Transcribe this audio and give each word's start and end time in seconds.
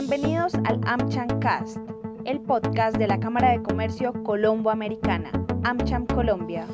Bienvenidos 0.00 0.54
al 0.64 0.80
AmCham 0.84 1.40
Cast, 1.40 1.76
el 2.24 2.40
podcast 2.42 2.96
de 2.98 3.08
la 3.08 3.18
Cámara 3.18 3.50
de 3.50 3.64
Comercio 3.64 4.12
Colombo-Americana, 4.22 5.32
AmCham 5.64 6.06
Colombia. 6.06 6.68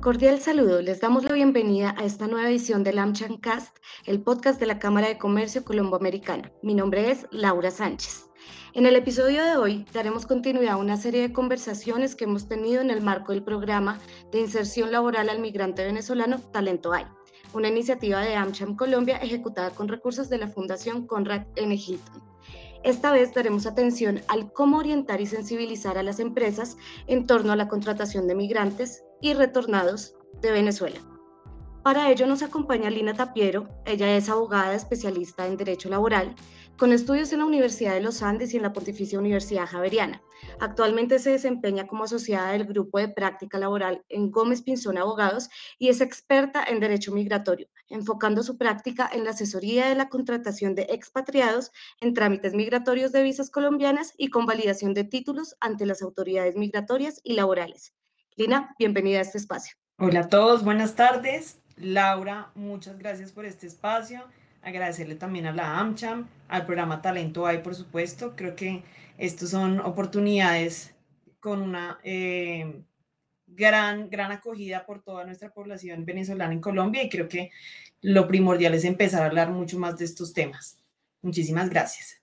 Cordial 0.00 0.40
saludo, 0.40 0.82
les 0.82 1.00
damos 1.00 1.22
la 1.22 1.34
bienvenida 1.34 1.94
a 1.98 2.04
esta 2.04 2.26
nueva 2.26 2.48
edición 2.48 2.82
del 2.82 2.98
AmCham 2.98 3.36
Cast, 3.36 3.76
el 4.06 4.20
podcast 4.20 4.58
de 4.58 4.66
la 4.66 4.80
Cámara 4.80 5.06
de 5.06 5.18
Comercio 5.18 5.64
Colombo-Americana. 5.64 6.50
Mi 6.64 6.74
nombre 6.74 7.12
es 7.12 7.28
Laura 7.30 7.70
Sánchez. 7.70 8.28
En 8.74 8.84
el 8.84 8.96
episodio 8.96 9.44
de 9.44 9.56
hoy 9.56 9.86
daremos 9.92 10.26
continuidad 10.26 10.72
a 10.72 10.78
una 10.78 10.96
serie 10.96 11.22
de 11.22 11.32
conversaciones 11.32 12.16
que 12.16 12.24
hemos 12.24 12.48
tenido 12.48 12.80
en 12.80 12.90
el 12.90 13.02
marco 13.02 13.30
del 13.30 13.44
programa 13.44 14.00
de 14.32 14.40
inserción 14.40 14.90
laboral 14.90 15.28
al 15.28 15.38
migrante 15.38 15.84
venezolano 15.84 16.40
Talento 16.40 16.92
Hay 16.92 17.06
una 17.56 17.68
iniciativa 17.68 18.20
de 18.20 18.36
AmCham 18.36 18.76
Colombia 18.76 19.16
ejecutada 19.16 19.70
con 19.70 19.88
recursos 19.88 20.28
de 20.28 20.36
la 20.36 20.48
Fundación 20.48 21.06
Conrad 21.06 21.46
N. 21.56 21.74
Hilton. 21.74 22.22
Esta 22.84 23.10
vez 23.10 23.32
daremos 23.32 23.66
atención 23.66 24.20
al 24.28 24.52
cómo 24.52 24.76
orientar 24.76 25.22
y 25.22 25.26
sensibilizar 25.26 25.96
a 25.96 26.02
las 26.02 26.20
empresas 26.20 26.76
en 27.06 27.26
torno 27.26 27.52
a 27.52 27.56
la 27.56 27.66
contratación 27.66 28.28
de 28.28 28.34
migrantes 28.34 29.04
y 29.22 29.32
retornados 29.32 30.14
de 30.42 30.52
Venezuela. 30.52 31.00
Para 31.82 32.10
ello 32.10 32.26
nos 32.26 32.42
acompaña 32.42 32.90
Lina 32.90 33.14
Tapiero, 33.14 33.68
ella 33.86 34.14
es 34.16 34.28
abogada 34.28 34.74
especialista 34.74 35.46
en 35.46 35.56
Derecho 35.56 35.88
Laboral, 35.88 36.34
con 36.76 36.92
estudios 36.92 37.32
en 37.32 37.38
la 37.38 37.46
Universidad 37.46 37.94
de 37.94 38.02
los 38.02 38.22
Andes 38.22 38.52
y 38.52 38.58
en 38.58 38.62
la 38.62 38.72
Pontificia 38.72 39.18
Universidad 39.18 39.66
Javeriana. 39.66 40.22
Actualmente 40.60 41.18
se 41.18 41.30
desempeña 41.30 41.86
como 41.86 42.04
asociada 42.04 42.52
del 42.52 42.66
Grupo 42.66 42.98
de 42.98 43.08
Práctica 43.08 43.58
Laboral 43.58 44.04
en 44.08 44.30
Gómez 44.30 44.62
Pinzón 44.62 44.98
Abogados 44.98 45.48
y 45.78 45.88
es 45.88 46.00
experta 46.00 46.62
en 46.64 46.80
Derecho 46.80 47.12
Migratorio, 47.12 47.68
enfocando 47.88 48.42
su 48.42 48.58
práctica 48.58 49.08
en 49.10 49.24
la 49.24 49.30
asesoría 49.30 49.88
de 49.88 49.94
la 49.94 50.08
contratación 50.08 50.74
de 50.74 50.82
expatriados 50.90 51.72
en 52.00 52.12
trámites 52.12 52.52
migratorios 52.52 53.12
de 53.12 53.22
visas 53.22 53.50
colombianas 53.50 54.12
y 54.18 54.28
con 54.28 54.44
validación 54.44 54.92
de 54.92 55.04
títulos 55.04 55.56
ante 55.60 55.86
las 55.86 56.02
autoridades 56.02 56.56
migratorias 56.56 57.20
y 57.24 57.34
laborales. 57.34 57.94
Lina, 58.36 58.74
bienvenida 58.78 59.18
a 59.18 59.22
este 59.22 59.38
espacio. 59.38 59.76
Hola 59.98 60.20
a 60.20 60.28
todos, 60.28 60.62
buenas 60.62 60.94
tardes. 60.94 61.62
Laura, 61.76 62.50
muchas 62.54 62.98
gracias 62.98 63.32
por 63.32 63.46
este 63.46 63.66
espacio 63.66 64.26
agradecerle 64.66 65.14
también 65.14 65.46
a 65.46 65.52
la 65.52 65.78
AmCham, 65.78 66.28
al 66.48 66.66
programa 66.66 67.00
Talento 67.00 67.46
Hay, 67.46 67.58
por 67.58 67.74
supuesto. 67.74 68.34
Creo 68.34 68.56
que 68.56 68.82
estos 69.16 69.50
son 69.50 69.78
oportunidades 69.80 70.94
con 71.38 71.62
una 71.62 72.00
eh, 72.02 72.82
gran, 73.46 74.10
gran 74.10 74.32
acogida 74.32 74.84
por 74.84 75.02
toda 75.02 75.24
nuestra 75.24 75.50
población 75.50 76.04
venezolana 76.04 76.52
en 76.52 76.60
Colombia 76.60 77.04
y 77.04 77.08
creo 77.08 77.28
que 77.28 77.52
lo 78.02 78.26
primordial 78.26 78.74
es 78.74 78.84
empezar 78.84 79.22
a 79.22 79.26
hablar 79.26 79.50
mucho 79.50 79.78
más 79.78 79.96
de 79.98 80.04
estos 80.04 80.32
temas. 80.32 80.78
Muchísimas 81.22 81.70
gracias. 81.70 82.20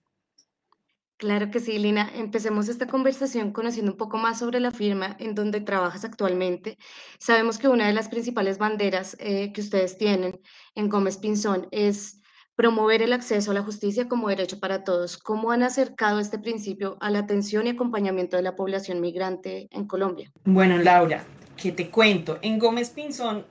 Claro 1.16 1.50
que 1.50 1.62
sí, 1.62 1.80
Lina. 1.80 2.12
Empecemos 2.16 2.68
esta 2.68 2.88
conversación 2.88 3.54
conociendo 3.54 3.94
un 3.94 3.98
poco 3.98 4.18
más 4.18 4.40
sobre 4.40 4.60
la 4.60 4.72
firma 4.72 5.16
en 5.20 5.36
donde 5.36 5.62
trabajas 5.62 6.04
actualmente. 6.04 6.78
Sabemos 7.20 7.58
que 7.58 7.70
una 7.70 7.88
de 7.88 7.94
las 7.94 8.10
principales 8.10 8.58
banderas 8.58 9.16
eh, 9.20 9.54
que 9.54 9.62
ustedes 9.62 9.98
tienen 9.98 10.42
en 10.76 10.90
Gómez 10.90 11.18
Pinzón 11.18 11.70
es 11.72 12.20
promover 12.56 13.02
el 13.02 13.14
acceso 13.14 13.52
a 13.52 13.54
la 13.54 13.64
justicia 13.64 14.08
como 14.08 14.30
derecho 14.30 14.60
para 14.60 14.84
todos. 14.84 15.18
¿Cómo 15.18 15.52
han 15.52 15.64
acercado 15.64 16.20
este 16.20 16.38
principio 16.38 16.98
a 17.02 17.10
la 17.10 17.20
atención 17.20 17.66
y 17.66 17.72
acompañamiento 17.72 18.38
de 18.38 18.44
la 18.44 18.56
población 18.56 19.02
migrante 19.02 19.68
en 19.72 19.88
Colombia? 19.88 20.32
Bueno, 20.46 20.78
Laura, 20.78 21.26
¿qué 21.58 21.72
te 21.72 21.90
cuento? 21.90 22.38
En 22.42 22.60
Gómez 22.60 22.90
Pinzón 22.90 23.46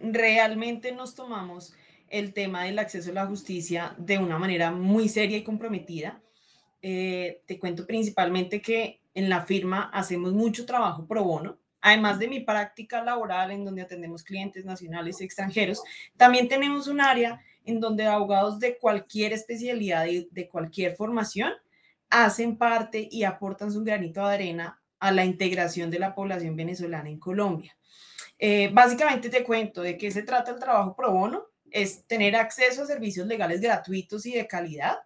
realmente 0.00 0.92
nos 0.92 1.14
tomamos 1.14 1.74
el 2.08 2.32
tema 2.32 2.64
del 2.64 2.78
acceso 2.78 3.10
a 3.10 3.14
la 3.14 3.26
justicia 3.26 3.94
de 3.98 4.18
una 4.18 4.38
manera 4.38 4.70
muy 4.70 5.08
seria 5.08 5.36
y 5.36 5.44
comprometida. 5.44 6.22
Eh, 6.80 7.42
te 7.46 7.58
cuento 7.58 7.86
principalmente 7.86 8.62
que 8.62 9.00
en 9.14 9.28
la 9.28 9.42
firma 9.42 9.90
hacemos 9.92 10.32
mucho 10.32 10.64
trabajo 10.64 11.06
pro 11.06 11.24
bono. 11.24 11.58
Además 11.80 12.18
de 12.18 12.28
mi 12.28 12.40
práctica 12.40 13.04
laboral 13.04 13.50
en 13.50 13.64
donde 13.64 13.82
atendemos 13.82 14.24
clientes 14.24 14.64
nacionales 14.64 15.20
y 15.20 15.24
extranjeros, 15.24 15.82
también 16.16 16.48
tenemos 16.48 16.88
un 16.88 17.00
área 17.00 17.40
en 17.68 17.80
donde 17.80 18.06
abogados 18.06 18.58
de 18.58 18.78
cualquier 18.78 19.32
especialidad 19.32 20.06
y 20.06 20.28
de 20.30 20.48
cualquier 20.48 20.96
formación 20.96 21.52
hacen 22.10 22.56
parte 22.56 23.06
y 23.10 23.24
aportan 23.24 23.70
su 23.70 23.84
granito 23.84 24.26
de 24.26 24.34
arena 24.34 24.80
a 24.98 25.12
la 25.12 25.24
integración 25.24 25.90
de 25.90 25.98
la 25.98 26.14
población 26.14 26.56
venezolana 26.56 27.08
en 27.08 27.18
Colombia. 27.18 27.76
Eh, 28.38 28.70
básicamente 28.72 29.28
te 29.28 29.44
cuento 29.44 29.82
de 29.82 29.96
qué 29.96 30.10
se 30.10 30.22
trata 30.22 30.52
el 30.52 30.58
trabajo 30.58 30.96
pro 30.96 31.12
bono, 31.12 31.46
es 31.70 32.06
tener 32.06 32.36
acceso 32.36 32.82
a 32.82 32.86
servicios 32.86 33.26
legales 33.26 33.60
gratuitos 33.60 34.24
y 34.24 34.32
de 34.32 34.46
calidad 34.46 34.98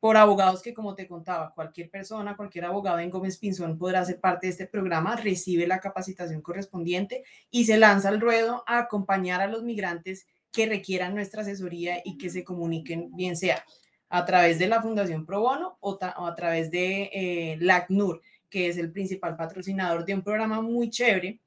por 0.00 0.16
abogados 0.16 0.62
que, 0.62 0.74
como 0.74 0.94
te 0.94 1.06
contaba, 1.06 1.52
cualquier 1.54 1.90
persona, 1.90 2.36
cualquier 2.36 2.64
abogado 2.64 2.98
en 2.98 3.10
Gómez 3.10 3.38
Pinzón 3.38 3.78
podrá 3.78 4.04
ser 4.04 4.18
parte 4.18 4.46
de 4.46 4.52
este 4.52 4.66
programa, 4.66 5.14
recibe 5.14 5.66
la 5.66 5.78
capacitación 5.78 6.40
correspondiente 6.40 7.22
y 7.50 7.66
se 7.66 7.76
lanza 7.76 8.08
al 8.08 8.20
ruedo 8.20 8.64
a 8.66 8.78
acompañar 8.78 9.42
a 9.42 9.46
los 9.46 9.62
migrantes 9.62 10.26
que 10.52 10.66
requieran 10.66 11.14
nuestra 11.14 11.42
asesoría 11.42 12.00
y 12.04 12.18
que 12.18 12.30
se 12.30 12.44
comuniquen, 12.44 13.14
bien 13.14 13.36
sea 13.36 13.64
a 14.10 14.24
través 14.24 14.58
de 14.58 14.66
la 14.66 14.82
Fundación 14.82 15.24
Pro 15.24 15.40
Bono 15.40 15.78
o, 15.80 15.98
a 16.02 16.34
través 16.34 16.70
de 16.70 17.10
eh, 17.12 17.56
LACNUR, 17.60 18.20
que 18.48 18.68
es 18.68 18.76
el 18.76 18.90
principal 18.90 19.36
patrocinador 19.36 20.04
de 20.04 20.14
un 20.14 20.22
programa 20.22 20.60
muy 20.60 20.90
chévere 20.90 21.38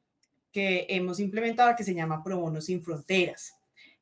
que 0.52 0.86
hemos 0.90 1.19
implementado 1.19 1.75
que 1.75 1.84
se 1.84 1.94
llama 1.94 2.24
Pro 2.24 2.40
Bono 2.40 2.62
Sin 2.62 2.81
Fronteras. 2.81 3.56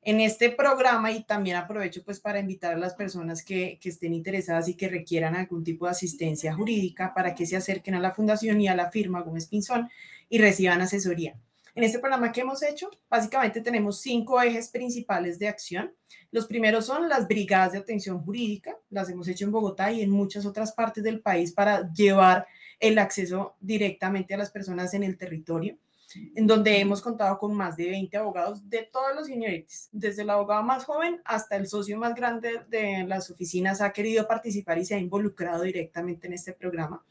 En 0.04 0.20
este 0.20 0.50
programa, 0.50 1.12
y 1.12 1.24
también 1.24 1.58
aprovecho 1.58 2.04
pues 2.04 2.20
para 2.20 2.40
invitar 2.40 2.74
a 2.74 2.78
las 2.78 2.94
personas 2.94 3.44
que, 3.44 3.80
que 3.80 3.90
estén 3.90 4.14
interesadas 4.14 4.68
y 4.68 4.76
que 4.76 4.90
requieran 4.90 5.36
algún 5.36 5.64
tipo 5.64 5.86
de 5.86 5.92
asistencia 5.92 6.54
jurídica 6.54 7.14
para 7.14 7.34
que 7.34 7.46
se 7.46 7.56
acerquen 7.56 7.96
a 7.96 8.00
la 8.00 8.12
fundación 8.12 8.62
y 8.62 8.68
a 8.68 8.76
la 8.76 8.92
firma 8.92 9.22
Gómez 9.22 9.48
Pinzón 9.48 9.90
y 10.30 10.40
reciban 10.40 10.82
asesoría. 10.82 11.36
En 11.74 11.84
este 11.84 12.00
programa 12.00 12.32
que 12.32 12.42
hemos 12.42 12.62
hecho, 12.64 12.90
básicamente 13.10 13.62
tenemos 13.62 14.02
cinco 14.02 14.42
ejes 14.42 14.70
principales 14.70 15.40
de 15.40 15.48
acción. 15.48 15.94
Los 16.32 16.46
primeros 16.46 16.86
son 16.86 17.08
las 17.08 17.28
brigadas 17.28 17.72
de 17.72 17.80
atención 17.80 18.22
jurídica, 18.24 18.76
las 18.90 19.10
hemos 19.10 19.28
hecho 19.28 19.46
en 19.46 19.52
Bogotá 19.52 19.92
y 19.92 20.02
en 20.02 20.10
muchas 20.10 20.46
otras 20.46 20.74
partes 20.74 21.04
del 21.04 21.22
país 21.22 21.54
para 21.54 21.92
llevar 21.94 22.46
el 22.80 22.98
acceso 23.00 23.56
directamente 23.60 24.34
a 24.34 24.38
las 24.38 24.52
personas 24.52 24.94
en 24.94 25.04
el 25.04 25.18
territorio 25.18 25.78
en 26.16 26.48
donde 26.48 26.80
hemos 26.80 27.02
contado 27.02 27.38
con 27.38 27.54
más 27.54 27.78
de 27.78 27.90
20 27.90 28.18
abogados 28.18 28.70
de 28.70 28.84
todos 28.92 29.16
los 29.16 29.28
seniorities, 29.28 29.90
desde 29.92 30.24
el 30.24 30.30
abogado 30.30 30.64
más 30.64 30.86
joven 30.86 31.22
hasta 31.26 31.56
el 31.56 31.68
socio 31.68 31.98
más 31.98 32.16
grande 32.16 32.62
de 32.70 33.04
las 33.08 33.30
oficinas 33.30 33.82
ha 33.82 33.92
querido 33.92 34.28
participar 34.28 34.78
y 34.78 34.86
se 34.86 34.96
ha 34.96 35.00
involucrado 35.00 35.64
directamente 35.64 36.28
en 36.28 36.34
este 36.34 36.54
programa. 36.54 37.04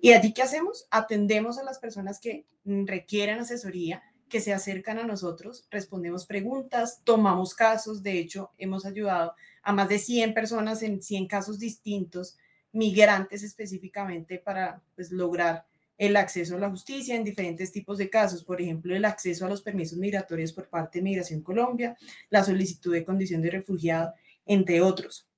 ¿Y 0.00 0.12
allí 0.12 0.32
qué 0.32 0.42
hacemos? 0.42 0.86
Atendemos 0.90 1.58
a 1.58 1.64
las 1.64 1.78
personas 1.78 2.20
que 2.20 2.46
requieren 2.64 3.40
asesoría, 3.40 4.02
que 4.28 4.40
se 4.40 4.52
acercan 4.52 4.98
a 4.98 5.04
nosotros, 5.04 5.66
respondemos 5.70 6.26
preguntas, 6.26 7.00
tomamos 7.04 7.54
casos, 7.54 8.02
de 8.02 8.18
hecho 8.18 8.52
hemos 8.58 8.84
ayudado 8.86 9.34
a 9.62 9.72
más 9.72 9.88
de 9.88 9.98
100 9.98 10.34
personas 10.34 10.82
en 10.82 11.02
100 11.02 11.26
casos 11.28 11.58
distintos, 11.58 12.36
migrantes 12.72 13.42
específicamente 13.42 14.38
para 14.38 14.82
pues, 14.96 15.12
lograr 15.12 15.66
el 15.96 16.16
acceso 16.16 16.56
a 16.56 16.58
la 16.58 16.70
justicia 16.70 17.14
en 17.14 17.24
diferentes 17.24 17.70
tipos 17.70 17.98
de 17.98 18.10
casos, 18.10 18.44
por 18.44 18.60
ejemplo, 18.60 18.94
el 18.94 19.04
acceso 19.04 19.46
a 19.46 19.48
los 19.48 19.62
permisos 19.62 19.98
migratorios 19.98 20.52
por 20.52 20.68
parte 20.68 20.98
de 20.98 21.04
Migración 21.04 21.42
Colombia, 21.42 21.96
la 22.30 22.42
solicitud 22.42 22.92
de 22.92 23.04
condición 23.04 23.40
de 23.42 23.50
refugiado, 23.50 24.14
entre 24.44 24.80
otros. 24.80 25.28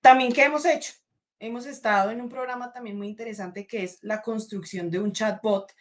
También, 0.00 0.32
¿qué 0.32 0.44
hemos 0.44 0.64
hecho? 0.64 0.92
Hemos 1.38 1.66
estado 1.66 2.10
en 2.10 2.20
un 2.20 2.28
programa 2.28 2.72
también 2.72 2.96
muy 2.96 3.08
interesante 3.08 3.66
que 3.66 3.82
es 3.82 3.98
la 4.02 4.22
construcción 4.22 4.90
de 4.90 5.00
un 5.00 5.12
chatbot 5.12 5.72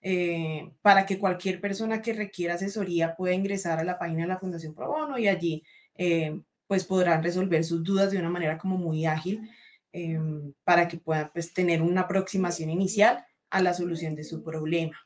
eh, 0.00 0.70
para 0.80 1.04
que 1.04 1.18
cualquier 1.18 1.60
persona 1.60 2.00
que 2.00 2.12
requiera 2.12 2.54
asesoría 2.54 3.16
pueda 3.16 3.34
ingresar 3.34 3.78
a 3.78 3.84
la 3.84 3.98
página 3.98 4.22
de 4.22 4.28
la 4.28 4.38
Fundación 4.38 4.74
Pro 4.74 4.88
Bono 4.88 5.18
y 5.18 5.26
allí 5.26 5.64
eh, 5.96 6.40
pues 6.68 6.84
podrán 6.84 7.22
resolver 7.22 7.64
sus 7.64 7.82
dudas 7.82 8.12
de 8.12 8.18
una 8.18 8.30
manera 8.30 8.58
como 8.58 8.78
muy 8.78 9.06
ágil 9.06 9.50
Em, 9.90 10.52
para 10.64 10.86
que 10.86 10.98
puedan 10.98 11.30
pues, 11.32 11.54
tener 11.54 11.80
una 11.80 12.02
aproximación 12.02 12.68
inicial 12.68 13.24
a 13.48 13.62
la 13.62 13.72
solución 13.72 14.14
de 14.14 14.22
su 14.22 14.42
problema. 14.42 14.98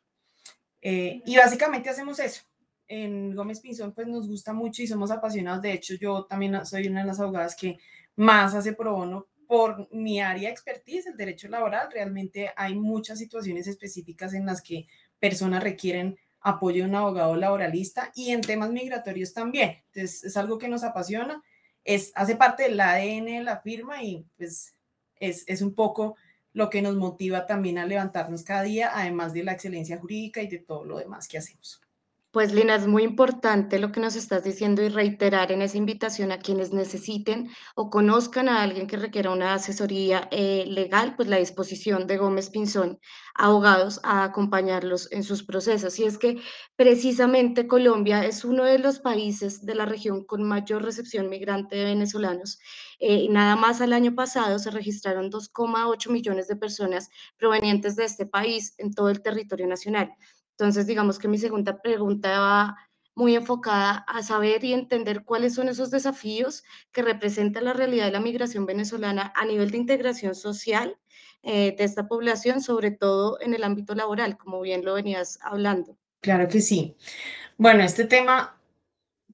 Eh, 0.80 1.22
y 1.24 1.36
básicamente 1.36 1.88
hacemos 1.88 2.18
eso. 2.18 2.42
En 2.88 3.34
Gómez 3.34 3.60
Pinzón 3.60 3.92
pues 3.92 4.08
nos 4.08 4.26
gusta 4.26 4.52
mucho 4.52 4.82
y 4.82 4.88
somos 4.88 5.12
apasionados. 5.12 5.62
De 5.62 5.72
hecho, 5.72 5.94
yo 5.94 6.24
también 6.24 6.66
soy 6.66 6.88
una 6.88 7.02
de 7.02 7.06
las 7.06 7.20
abogadas 7.20 7.54
que 7.54 7.78
más 8.16 8.54
hace 8.54 8.72
pro 8.72 8.96
bono 8.96 9.28
por 9.46 9.88
mi 9.94 10.20
área 10.20 10.48
de 10.48 10.52
expertise, 10.52 11.06
el 11.06 11.16
derecho 11.16 11.46
laboral. 11.46 11.88
Realmente 11.92 12.50
hay 12.56 12.74
muchas 12.74 13.20
situaciones 13.20 13.68
específicas 13.68 14.34
en 14.34 14.46
las 14.46 14.60
que 14.62 14.88
personas 15.20 15.62
requieren 15.62 16.18
apoyo 16.40 16.82
de 16.82 16.88
un 16.88 16.96
abogado 16.96 17.36
laboralista 17.36 18.10
y 18.16 18.32
en 18.32 18.40
temas 18.40 18.72
migratorios 18.72 19.32
también. 19.32 19.76
Entonces, 19.92 20.24
es 20.24 20.36
algo 20.36 20.58
que 20.58 20.68
nos 20.68 20.82
apasiona, 20.82 21.40
es, 21.84 22.12
hace 22.14 22.36
parte 22.36 22.64
del 22.64 22.80
ADN 22.80 23.26
de 23.26 23.42
la 23.42 23.60
firma 23.60 24.02
y 24.02 24.24
pues 24.36 24.74
es, 25.18 25.62
un 25.62 25.74
poco 25.74 26.16
lo 26.52 26.68
que 26.68 26.82
nos 26.82 26.96
motiva 26.96 27.46
también 27.46 27.78
a 27.78 27.86
levantarnos 27.86 28.42
cada 28.42 28.62
día, 28.62 28.90
además 28.92 29.32
de 29.32 29.44
la 29.44 29.52
excelencia 29.52 29.98
jurídica 29.98 30.42
y 30.42 30.48
de 30.48 30.58
todo 30.58 30.84
lo 30.84 30.98
demás 30.98 31.28
que 31.28 31.38
hacemos. 31.38 31.80
Pues 32.32 32.54
Lina, 32.54 32.76
es 32.76 32.86
muy 32.86 33.02
importante 33.02 33.78
lo 33.78 33.92
que 33.92 34.00
nos 34.00 34.16
estás 34.16 34.42
diciendo 34.42 34.82
y 34.82 34.88
reiterar 34.88 35.52
en 35.52 35.60
esa 35.60 35.76
invitación 35.76 36.32
a 36.32 36.38
quienes 36.38 36.72
necesiten 36.72 37.50
o 37.74 37.90
conozcan 37.90 38.48
a 38.48 38.62
alguien 38.62 38.86
que 38.86 38.96
requiera 38.96 39.30
una 39.30 39.52
asesoría 39.52 40.28
eh, 40.30 40.64
legal, 40.66 41.14
pues 41.14 41.28
la 41.28 41.36
disposición 41.36 42.06
de 42.06 42.16
Gómez 42.16 42.48
Pinzón, 42.48 42.98
abogados, 43.34 44.00
a 44.02 44.24
acompañarlos 44.24 45.12
en 45.12 45.24
sus 45.24 45.42
procesos. 45.44 45.98
Y 45.98 46.04
es 46.04 46.16
que 46.16 46.40
precisamente 46.74 47.66
Colombia 47.66 48.24
es 48.24 48.46
uno 48.46 48.64
de 48.64 48.78
los 48.78 49.00
países 49.00 49.66
de 49.66 49.74
la 49.74 49.84
región 49.84 50.24
con 50.24 50.42
mayor 50.42 50.82
recepción 50.82 51.28
migrante 51.28 51.76
de 51.76 51.84
venezolanos. 51.84 52.58
Eh, 52.98 53.28
nada 53.28 53.56
más 53.56 53.82
al 53.82 53.92
año 53.92 54.14
pasado 54.14 54.58
se 54.58 54.70
registraron 54.70 55.30
2,8 55.30 56.10
millones 56.10 56.48
de 56.48 56.56
personas 56.56 57.10
provenientes 57.36 57.94
de 57.96 58.04
este 58.04 58.24
país 58.24 58.74
en 58.78 58.94
todo 58.94 59.10
el 59.10 59.20
territorio 59.20 59.66
nacional. 59.66 60.14
Entonces, 60.52 60.86
digamos 60.86 61.18
que 61.18 61.28
mi 61.28 61.38
segunda 61.38 61.80
pregunta 61.80 62.38
va 62.38 62.76
muy 63.14 63.34
enfocada 63.34 64.04
a 64.08 64.22
saber 64.22 64.64
y 64.64 64.72
entender 64.72 65.24
cuáles 65.24 65.54
son 65.54 65.68
esos 65.68 65.90
desafíos 65.90 66.64
que 66.92 67.02
representa 67.02 67.60
la 67.60 67.72
realidad 67.72 68.06
de 68.06 68.12
la 68.12 68.20
migración 68.20 68.64
venezolana 68.64 69.32
a 69.36 69.44
nivel 69.44 69.70
de 69.70 69.78
integración 69.78 70.34
social 70.34 70.96
eh, 71.42 71.74
de 71.76 71.84
esta 71.84 72.08
población, 72.08 72.62
sobre 72.62 72.90
todo 72.90 73.38
en 73.40 73.54
el 73.54 73.64
ámbito 73.64 73.94
laboral, 73.94 74.38
como 74.38 74.60
bien 74.60 74.84
lo 74.84 74.94
venías 74.94 75.38
hablando. 75.42 75.98
Claro 76.20 76.48
que 76.48 76.60
sí. 76.60 76.96
Bueno, 77.58 77.82
este 77.82 78.04
tema, 78.04 78.58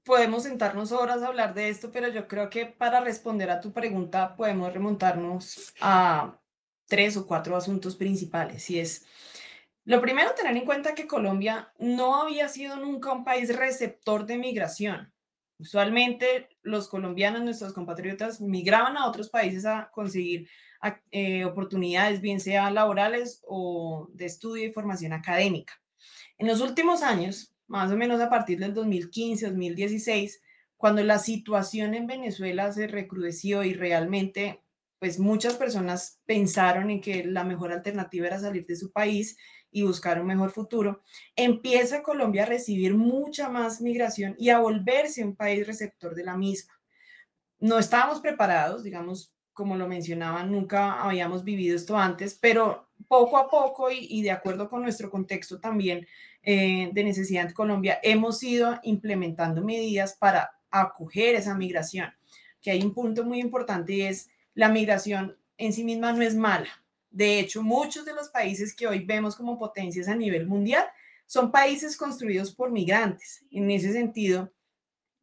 podemos 0.05 0.45
sentarnos 0.45 0.91
horas 0.91 1.23
a 1.23 1.29
hablar 1.29 1.55
de 1.55 1.69
esto, 1.69 1.91
pero 1.93 2.09
yo 2.09 2.27
creo 2.27 2.49
que 2.49 2.67
para 2.67 3.01
responder 3.01 3.51
a 3.51 3.61
tu 3.61 3.73
pregunta 3.73 4.35
podemos 4.37 4.73
remontarnos 4.73 5.75
a 5.81 6.41
tres 6.87 7.17
o 7.19 7.27
cuatro 7.27 7.55
asuntos 7.57 7.95
principales, 7.95 8.71
y 8.71 8.81
es 8.81 9.05
lo 9.89 10.03
primero, 10.03 10.35
tener 10.35 10.55
en 10.55 10.67
cuenta 10.67 10.95
que 10.95 11.07
Colombia 11.07 11.73
no 11.79 12.21
había 12.21 12.47
sido 12.51 12.77
nunca 12.77 13.11
un 13.11 13.25
país 13.25 13.57
receptor 13.57 14.27
de 14.27 14.37
migración. 14.37 15.15
Usualmente 15.59 16.51
los 16.61 16.91
colombianos, 16.91 17.41
nuestros 17.41 17.73
compatriotas, 17.73 18.39
migraban 18.39 18.99
a 18.99 19.07
otros 19.09 19.31
países 19.31 19.65
a 19.65 19.89
conseguir 19.91 20.47
eh, 21.11 21.47
oportunidades, 21.47 22.21
bien 22.21 22.39
sea 22.39 22.71
laborales 22.71 23.43
o 23.49 24.11
de 24.13 24.27
estudio 24.27 24.67
y 24.67 24.73
formación 24.75 25.15
académica. 25.15 25.81
En 26.37 26.49
los 26.49 26.61
últimos 26.61 27.03
años, 27.03 27.55
más 27.67 27.91
o 27.91 27.97
menos 27.97 28.21
a 28.21 28.29
partir 28.29 28.59
del 28.59 28.75
2015, 28.75 29.47
2016, 29.47 30.43
cuando 30.77 31.03
la 31.03 31.19
situación 31.19 31.95
en 31.95 32.07
Venezuela 32.07 32.71
se 32.75 32.89
recrudeció 32.89 33.65
y 33.65 33.73
realmente, 33.73 34.63
pues 34.99 35.19
muchas 35.19 35.57
personas 35.57 36.21
pensaron 36.27 36.91
en 36.91 37.01
que 37.01 37.25
la 37.25 37.43
mejor 37.43 37.73
alternativa 37.73 38.27
era 38.27 38.39
salir 38.39 38.67
de 38.67 38.77
su 38.77 38.93
país, 38.93 39.39
y 39.71 39.83
buscar 39.83 40.21
un 40.21 40.27
mejor 40.27 40.51
futuro, 40.51 41.03
empieza 41.37 42.03
Colombia 42.03 42.45
a 42.45 42.47
recibir 42.47 42.95
mucha 42.95 43.49
más 43.49 43.81
migración 43.81 44.35
y 44.39 44.51
a 44.51 44.59
volverse 44.59 45.25
un 45.25 45.37
país 45.37 45.67
receptor 45.67 46.15
de 46.15 46.25
la 46.25 46.37
misma. 46.37 46.75
No 47.59 47.79
estábamos 47.79 48.21
preparados, 48.21 48.83
digamos, 48.83 49.35
como 49.53 49.77
lo 49.77 49.89
mencionaba, 49.89 50.45
nunca 50.45 51.03
habíamos 51.03 51.43
vivido 51.43 51.75
esto 51.75 51.99
antes, 51.99 52.39
pero 52.41 52.89
poco 53.09 53.39
a 53.39 53.51
poco 53.51 53.91
y, 53.91 54.23
de 54.23 54.31
acuerdo 54.31 54.69
con 54.69 54.83
nuestro 54.83 55.11
contexto 55.11 55.59
también 55.59 56.07
eh, 56.43 56.91
de 56.93 57.05
necesidad 57.05 57.47
en 57.47 57.53
Colombia, 57.53 57.99
hemos 58.03 58.43
ido 58.43 58.79
implementando 58.85 59.65
medidas 59.65 60.17
para 60.17 60.53
acoger 60.71 61.35
esa 61.35 61.57
migración. 61.57 62.13
Que 62.61 62.71
hay 62.71 62.83
un 62.83 62.95
punto 62.95 63.25
muy 63.25 63.41
importante 63.41 63.95
y 63.95 64.03
es 64.03 64.31
la 64.55 64.69
migración 64.69 65.37
en 65.57 65.73
sí 65.73 65.85
misma 65.85 66.13
no 66.13 66.23
es 66.23 66.35
mala, 66.37 66.69
de 67.11 67.41
hecho, 67.41 67.63
muchos 67.63 68.05
de 68.05 68.15
los 68.15 68.29
países 68.29 68.75
que 68.75 68.87
hoy 68.87 69.05
vemos 69.05 69.35
como 69.37 69.59
potencias 69.59 70.09
a 70.09 70.15
nivel 70.15 70.47
mundial 70.47 70.87
son 71.27 71.51
países 71.51 71.97
construidos 71.97 72.55
por 72.55 72.71
migrantes. 72.71 73.45
En 73.51 73.71
ese 73.71 73.93
sentido, 73.93 74.53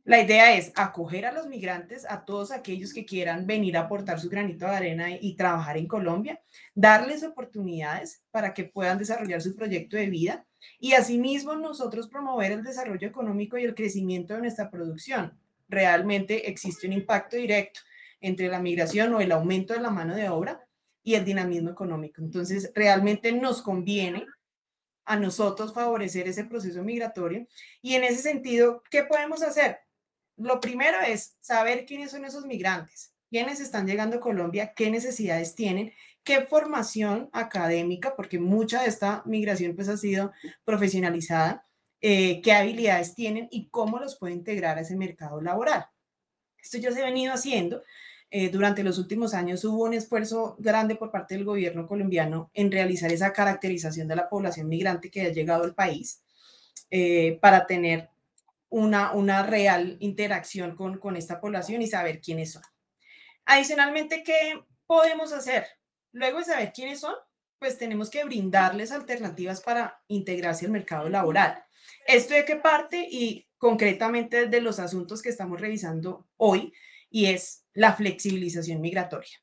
la 0.03 0.21
idea 0.21 0.55
es 0.55 0.71
acoger 0.75 1.25
a 1.25 1.31
los 1.31 1.47
migrantes, 1.47 2.05
a 2.07 2.25
todos 2.25 2.51
aquellos 2.51 2.93
que 2.93 3.05
quieran 3.05 3.47
venir 3.47 3.75
a 3.75 3.81
aportar 3.81 4.19
su 4.19 4.29
granito 4.29 4.65
de 4.65 4.75
arena 4.75 5.07
y 5.19 5.35
trabajar 5.35 5.77
en 5.77 5.87
Colombia, 5.87 6.39
darles 6.75 7.23
oportunidades 7.23 8.21
para 8.29 8.53
que 8.53 8.65
puedan 8.65 8.99
desarrollar 8.99 9.41
su 9.41 9.55
proyecto 9.55 9.97
de 9.97 10.07
vida 10.07 10.45
y 10.79 10.93
asimismo 10.93 11.55
nosotros 11.55 12.07
promover 12.07 12.51
el 12.51 12.63
desarrollo 12.63 13.07
económico 13.07 13.57
y 13.57 13.63
el 13.63 13.73
crecimiento 13.73 14.35
de 14.35 14.41
nuestra 14.41 14.69
producción. 14.69 15.39
Realmente 15.69 16.49
existe 16.49 16.85
un 16.85 16.93
impacto 16.93 17.35
directo 17.35 17.79
entre 18.21 18.47
la 18.47 18.59
migración 18.59 19.13
o 19.13 19.21
el 19.21 19.31
aumento 19.31 19.73
de 19.73 19.81
la 19.81 19.89
mano 19.89 20.15
de 20.15 20.29
obra 20.29 20.64
y 21.05 21.13
el 21.13 21.23
dinamismo 21.23 21.69
económico. 21.69 22.21
Entonces, 22.21 22.71
realmente 22.73 23.31
nos 23.31 23.61
conviene 23.61 24.25
a 25.05 25.15
nosotros 25.15 25.71
favorecer 25.71 26.27
ese 26.27 26.45
proceso 26.45 26.83
migratorio. 26.83 27.47
Y 27.83 27.93
en 27.93 28.03
ese 28.03 28.23
sentido, 28.23 28.81
¿qué 28.89 29.03
podemos 29.03 29.43
hacer? 29.43 29.77
Lo 30.35 30.59
primero 30.59 30.97
es 31.07 31.37
saber 31.39 31.85
quiénes 31.85 32.09
son 32.09 32.25
esos 32.25 32.47
migrantes, 32.47 33.13
quiénes 33.29 33.59
están 33.59 33.85
llegando 33.85 34.17
a 34.17 34.19
Colombia, 34.19 34.73
qué 34.75 34.89
necesidades 34.89 35.53
tienen, 35.53 35.93
qué 36.23 36.41
formación 36.41 37.29
académica, 37.33 38.15
porque 38.15 38.39
mucha 38.39 38.81
de 38.81 38.89
esta 38.89 39.21
migración 39.27 39.75
pues 39.75 39.87
ha 39.89 39.97
sido 39.97 40.33
profesionalizada, 40.63 41.67
eh, 42.01 42.41
qué 42.41 42.51
habilidades 42.51 43.13
tienen 43.13 43.47
y 43.51 43.69
cómo 43.69 43.99
los 43.99 44.17
puede 44.17 44.33
integrar 44.33 44.79
a 44.79 44.81
ese 44.81 44.95
mercado 44.95 45.39
laboral. 45.39 45.85
Esto 46.57 46.79
ya 46.79 46.91
se 46.91 47.03
ha 47.03 47.05
venido 47.05 47.31
haciendo 47.31 47.83
eh, 48.31 48.49
durante 48.49 48.83
los 48.83 48.97
últimos 48.97 49.33
años 49.33 49.63
hubo 49.65 49.83
un 49.83 49.93
esfuerzo 49.93 50.55
grande 50.59 50.95
por 50.95 51.11
parte 51.11 51.35
del 51.35 51.45
gobierno 51.45 51.87
colombiano 51.87 52.49
en 52.53 52.71
realizar 52.71 53.11
esa 53.11 53.31
caracterización 53.31 54.07
de 54.07 54.15
la 54.15 54.29
población 54.29 54.67
migrante 54.67 55.09
que 55.09 55.21
ha 55.21 55.29
llegado 55.29 55.63
al 55.63 55.75
país 55.75 56.23
eh, 56.89 57.37
para 57.41 57.65
tener 57.65 58.09
una, 58.69 59.13
una 59.13 59.43
real 59.43 59.97
interacción 59.99 60.75
con, 60.75 60.97
con 60.97 61.15
esta 61.15 61.39
población 61.39 61.81
y 61.81 61.87
saber 61.87 62.19
quiénes 62.19 62.53
son. 62.53 62.63
Adicionalmente, 63.45 64.23
¿qué 64.23 64.59
podemos 64.87 65.31
hacer? 65.31 65.65
Luego 66.11 66.39
de 66.39 66.45
saber 66.45 66.73
quiénes 66.73 66.99
son, 66.99 67.15
pues 67.59 67.77
tenemos 67.77 68.09
que 68.09 68.23
brindarles 68.23 68.91
alternativas 68.91 69.61
para 69.61 70.01
integrarse 70.07 70.65
al 70.65 70.71
mercado 70.71 71.09
laboral. 71.09 71.63
¿Esto 72.07 72.33
de 72.33 72.45
qué 72.45 72.55
parte? 72.55 73.07
Y 73.09 73.47
concretamente 73.57 74.47
de 74.47 74.61
los 74.61 74.79
asuntos 74.79 75.21
que 75.21 75.29
estamos 75.29 75.59
revisando 75.59 76.27
hoy, 76.37 76.73
y 77.15 77.27
es 77.27 77.63
la 77.73 77.93
flexibilización 77.93 78.81
migratoria. 78.81 79.41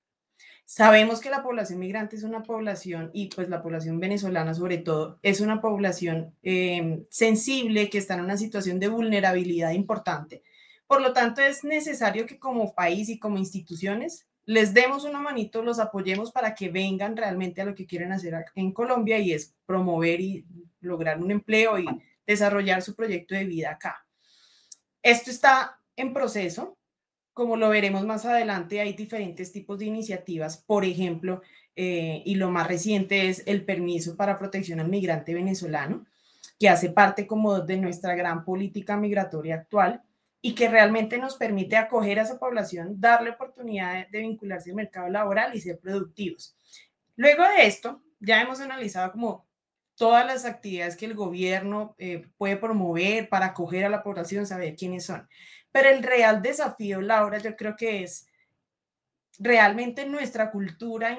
Sabemos 0.66 1.22
que 1.22 1.30
la 1.30 1.42
población 1.42 1.78
migrante 1.78 2.16
es 2.16 2.22
una 2.22 2.42
población, 2.42 3.10
y 3.14 3.28
pues 3.28 3.48
la 3.48 3.62
población 3.62 3.98
venezolana 3.98 4.52
sobre 4.52 4.76
todo, 4.76 5.18
es 5.22 5.40
una 5.40 5.62
población 5.62 6.36
em, 6.42 7.02
sensible 7.08 7.88
que 7.88 7.96
está 7.96 8.12
en 8.12 8.24
una 8.24 8.36
situación 8.36 8.78
de 8.78 8.88
vulnerabilidad 8.88 9.70
importante. 9.70 10.42
Por 10.86 11.00
lo 11.00 11.14
tanto, 11.14 11.40
es 11.40 11.64
necesario 11.64 12.26
que 12.26 12.38
como 12.38 12.74
país 12.74 13.08
y 13.08 13.18
como 13.18 13.38
instituciones 13.38 14.26
les 14.44 14.74
demos 14.74 15.04
una 15.04 15.20
manito, 15.20 15.62
los 15.62 15.78
apoyemos 15.78 16.30
para 16.30 16.54
que 16.54 16.68
vengan 16.68 17.16
realmente 17.16 17.62
a 17.62 17.64
lo 17.64 17.74
que 17.74 17.86
quieren 17.86 18.12
hacer 18.12 18.34
en 18.54 18.72
Colombia 18.72 19.18
y 19.18 19.32
es 19.32 19.54
promover 19.64 20.20
y 20.20 20.44
lograr 20.82 21.22
un 21.22 21.30
empleo 21.30 21.78
y 21.78 21.86
desarrollar 22.26 22.82
su 22.82 22.94
proyecto 22.94 23.34
de 23.34 23.46
vida 23.46 23.70
acá. 23.70 24.04
Esto 25.02 25.30
está 25.30 25.80
en 25.96 26.12
proceso, 26.12 26.76
como 27.32 27.56
lo 27.56 27.68
veremos 27.68 28.04
más 28.04 28.24
adelante, 28.26 28.80
hay 28.80 28.92
diferentes 28.92 29.52
tipos 29.52 29.78
de 29.78 29.86
iniciativas, 29.86 30.58
por 30.58 30.84
ejemplo, 30.84 31.42
eh, 31.74 32.22
y 32.24 32.34
lo 32.34 32.50
más 32.50 32.68
reciente 32.68 33.28
es 33.28 33.42
el 33.46 33.64
permiso 33.64 34.16
para 34.16 34.38
protección 34.38 34.80
al 34.80 34.88
migrante 34.88 35.34
venezolano, 35.34 36.04
que 36.58 36.68
hace 36.68 36.90
parte 36.90 37.26
como 37.26 37.60
de 37.60 37.76
nuestra 37.78 38.14
gran 38.14 38.44
política 38.44 38.96
migratoria 38.96 39.56
actual 39.56 40.02
y 40.42 40.54
que 40.54 40.68
realmente 40.68 41.18
nos 41.18 41.36
permite 41.36 41.76
acoger 41.76 42.18
a 42.18 42.22
esa 42.22 42.38
población, 42.38 43.00
darle 43.00 43.30
oportunidad 43.30 44.08
de, 44.08 44.18
vincularse 44.18 44.70
al 44.70 44.76
mercado 44.76 45.08
laboral 45.08 45.54
y 45.54 45.60
ser 45.60 45.78
productivos. 45.78 46.56
Luego 47.16 47.44
de 47.44 47.66
esto, 47.66 48.02
ya 48.20 48.42
hemos 48.42 48.60
analizado 48.60 49.12
como 49.12 49.46
todas 49.94 50.26
las 50.26 50.44
actividades 50.44 50.96
que 50.96 51.06
el 51.06 51.14
gobierno 51.14 51.94
eh, 51.98 52.26
puede 52.36 52.56
promover 52.56 53.28
para 53.28 53.46
acoger 53.46 53.84
a 53.84 53.88
la 53.88 54.02
población, 54.02 54.46
saber 54.46 54.74
quiénes 54.74 55.06
son. 55.06 55.28
Pero 55.72 55.88
el 55.88 56.02
real 56.02 56.42
desafío, 56.42 57.00
Laura, 57.00 57.38
yo 57.38 57.56
creo 57.56 57.74
que 57.76 58.04
es 58.04 58.26
realmente 59.38 60.06
nuestra 60.06 60.50
cultura 60.50 61.18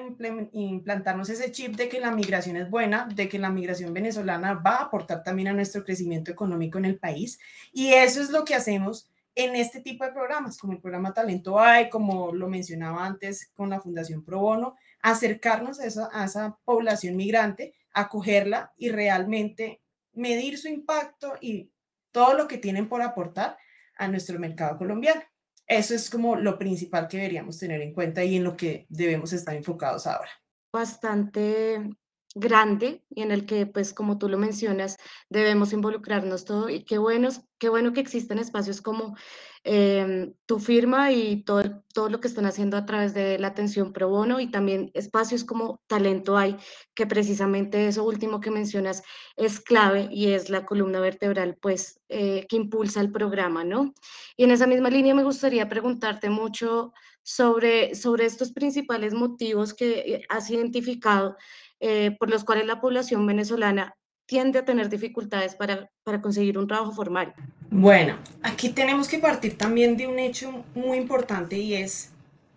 implantarnos 0.52 1.28
ese 1.28 1.52
chip 1.52 1.76
de 1.76 1.88
que 1.88 2.00
la 2.00 2.12
migración 2.12 2.56
es 2.56 2.70
buena, 2.70 3.06
de 3.12 3.28
que 3.28 3.38
la 3.38 3.50
migración 3.50 3.92
venezolana 3.92 4.54
va 4.54 4.76
a 4.76 4.82
aportar 4.84 5.22
también 5.22 5.48
a 5.48 5.52
nuestro 5.52 5.84
crecimiento 5.84 6.30
económico 6.30 6.78
en 6.78 6.86
el 6.86 6.98
país. 6.98 7.38
Y 7.72 7.92
eso 7.92 8.22
es 8.22 8.30
lo 8.30 8.44
que 8.44 8.54
hacemos 8.54 9.10
en 9.34 9.56
este 9.56 9.80
tipo 9.80 10.04
de 10.04 10.12
programas, 10.12 10.56
como 10.58 10.72
el 10.72 10.80
programa 10.80 11.12
Talento 11.12 11.58
hay, 11.58 11.90
como 11.90 12.32
lo 12.32 12.48
mencionaba 12.48 13.04
antes 13.04 13.50
con 13.54 13.68
la 13.68 13.80
Fundación 13.80 14.24
Pro 14.24 14.38
Bono, 14.38 14.76
acercarnos 15.02 15.80
a 15.80 15.86
esa, 15.86 16.08
a 16.12 16.24
esa 16.24 16.56
población 16.64 17.16
migrante, 17.16 17.74
acogerla 17.92 18.72
y 18.76 18.90
realmente 18.90 19.82
medir 20.12 20.56
su 20.56 20.68
impacto 20.68 21.34
y 21.40 21.68
todo 22.12 22.34
lo 22.34 22.46
que 22.46 22.58
tienen 22.58 22.88
por 22.88 23.02
aportar 23.02 23.58
a 23.96 24.08
nuestro 24.08 24.38
mercado 24.38 24.78
colombiano. 24.78 25.22
Eso 25.66 25.94
es 25.94 26.10
como 26.10 26.36
lo 26.36 26.58
principal 26.58 27.08
que 27.08 27.16
deberíamos 27.16 27.58
tener 27.58 27.80
en 27.80 27.94
cuenta 27.94 28.22
y 28.22 28.36
en 28.36 28.44
lo 28.44 28.56
que 28.56 28.86
debemos 28.88 29.32
estar 29.32 29.54
enfocados 29.54 30.06
ahora. 30.06 30.30
Bastante 30.72 31.90
grande 32.34 33.02
y 33.10 33.22
en 33.22 33.30
el 33.30 33.46
que, 33.46 33.66
pues, 33.66 33.94
como 33.94 34.18
tú 34.18 34.28
lo 34.28 34.38
mencionas, 34.38 34.96
debemos 35.28 35.72
involucrarnos 35.72 36.44
todo 36.44 36.68
y 36.68 36.84
qué 36.84 36.98
bueno, 36.98 37.28
qué 37.58 37.68
bueno 37.68 37.92
que 37.92 38.00
existen 38.00 38.38
espacios 38.38 38.82
como 38.82 39.16
em, 39.62 40.34
tu 40.46 40.58
firma 40.58 41.12
y 41.12 41.42
todo, 41.44 41.82
todo 41.94 42.10
lo 42.10 42.20
que 42.20 42.28
están 42.28 42.44
haciendo 42.46 42.76
a 42.76 42.84
través 42.84 43.14
de 43.14 43.38
la 43.38 43.48
atención 43.48 43.92
pro 43.92 44.08
bono 44.08 44.40
y 44.40 44.50
también 44.50 44.90
espacios 44.94 45.44
como 45.44 45.80
Talento 45.86 46.36
Hay, 46.36 46.56
que 46.94 47.06
precisamente 47.06 47.86
eso 47.86 48.04
último 48.04 48.40
que 48.40 48.50
mencionas 48.50 49.02
es 49.36 49.60
clave 49.60 50.08
y 50.10 50.32
es 50.32 50.50
la 50.50 50.66
columna 50.66 51.00
vertebral, 51.00 51.56
pues, 51.60 52.00
eh, 52.08 52.46
que 52.48 52.56
impulsa 52.56 53.00
el 53.00 53.12
programa, 53.12 53.64
¿no? 53.64 53.94
Y 54.36 54.44
en 54.44 54.50
esa 54.50 54.66
misma 54.66 54.90
línea 54.90 55.14
me 55.14 55.24
gustaría 55.24 55.68
preguntarte 55.68 56.30
mucho 56.30 56.92
sobre, 57.24 57.94
sobre 57.94 58.26
estos 58.26 58.52
principales 58.52 59.14
motivos 59.14 59.74
que 59.74 59.98
eh, 59.98 60.22
has 60.28 60.50
identificado 60.50 61.36
eh, 61.80 62.14
por 62.20 62.30
los 62.30 62.44
cuales 62.44 62.66
la 62.66 62.80
población 62.80 63.26
venezolana 63.26 63.96
tiende 64.26 64.60
a 64.60 64.64
tener 64.64 64.88
dificultades 64.88 65.54
para, 65.54 65.90
para 66.04 66.22
conseguir 66.22 66.56
un 66.58 66.68
trabajo 66.68 66.92
formal. 66.92 67.34
Bueno, 67.70 68.16
aquí 68.42 68.68
tenemos 68.68 69.08
que 69.08 69.18
partir 69.18 69.58
también 69.58 69.96
de 69.96 70.06
un 70.06 70.18
hecho 70.18 70.64
muy 70.74 70.98
importante 70.98 71.58
y 71.58 71.74
es, 71.74 72.12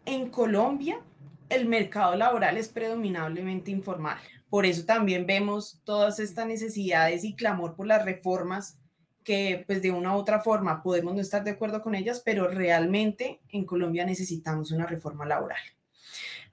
en 0.06 0.30
Colombia 0.30 1.00
el 1.50 1.66
mercado 1.66 2.16
laboral 2.16 2.58
es 2.58 2.68
predominantemente 2.70 3.72
informal. 3.72 4.18
Por 4.50 4.66
eso 4.66 4.86
también 4.86 5.26
vemos 5.26 5.82
todas 5.84 6.20
estas 6.20 6.46
necesidades 6.46 7.24
y 7.24 7.36
clamor 7.36 7.76
por 7.76 7.88
las 7.88 8.04
reformas 8.04 8.78
que 9.28 9.66
pues 9.68 9.82
de 9.82 9.92
una 9.92 10.16
u 10.16 10.20
otra 10.20 10.40
forma 10.40 10.82
podemos 10.82 11.14
no 11.14 11.20
estar 11.20 11.44
de 11.44 11.52
acuerdo 11.52 11.82
con 11.82 11.96
ellas, 11.96 12.22
pero 12.24 12.48
realmente 12.48 13.42
en 13.50 13.66
Colombia 13.66 14.06
necesitamos 14.06 14.72
una 14.72 14.86
reforma 14.86 15.26
laboral. 15.26 15.60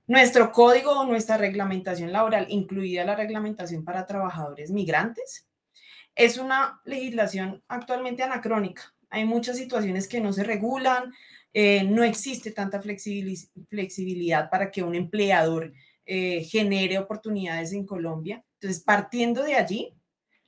Nuestro 0.09 0.51
código 0.51 0.91
o 0.91 1.07
nuestra 1.07 1.37
reglamentación 1.37 2.11
laboral, 2.11 2.47
incluida 2.49 3.05
la 3.05 3.15
reglamentación 3.15 3.85
para 3.85 4.07
trabajadores 4.07 4.73
migrantes, 4.73 5.47
es 6.17 6.37
una 6.37 6.81
legislación 6.85 7.63
actualmente 7.69 8.25
anacrónica. 8.25 8.93
Hay 9.09 9.25
muchas 9.25 9.57
situaciones 9.57 10.09
que 10.09 10.21
no 10.21 10.33
se 10.33 10.43
regulan, 10.43 11.15
eh, 11.53 11.85
no 11.85 12.03
existe 12.03 12.51
tanta 12.51 12.83
flexibilidad 12.83 14.51
para 14.51 14.73
que 14.73 14.83
un 14.83 14.97
empleador 14.97 15.73
eh, 16.07 16.43
genere 16.43 16.99
oportunidades 16.99 17.73
en 17.73 17.87
Colombia. 17.87 18.45
Entonces, 18.55 18.83
partiendo 18.83 19.45
de 19.45 19.55
allí, 19.55 19.95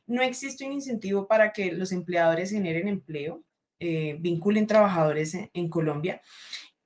no 0.06 0.22
existe 0.22 0.64
un 0.64 0.72
incentivo 0.72 1.26
para 1.26 1.52
que 1.52 1.72
los 1.72 1.92
empleadores 1.92 2.50
generen 2.50 2.88
empleo, 2.88 3.42
eh, 3.78 4.16
vinculen 4.20 4.66
trabajadores 4.66 5.36
en 5.52 5.68
Colombia. 5.68 6.22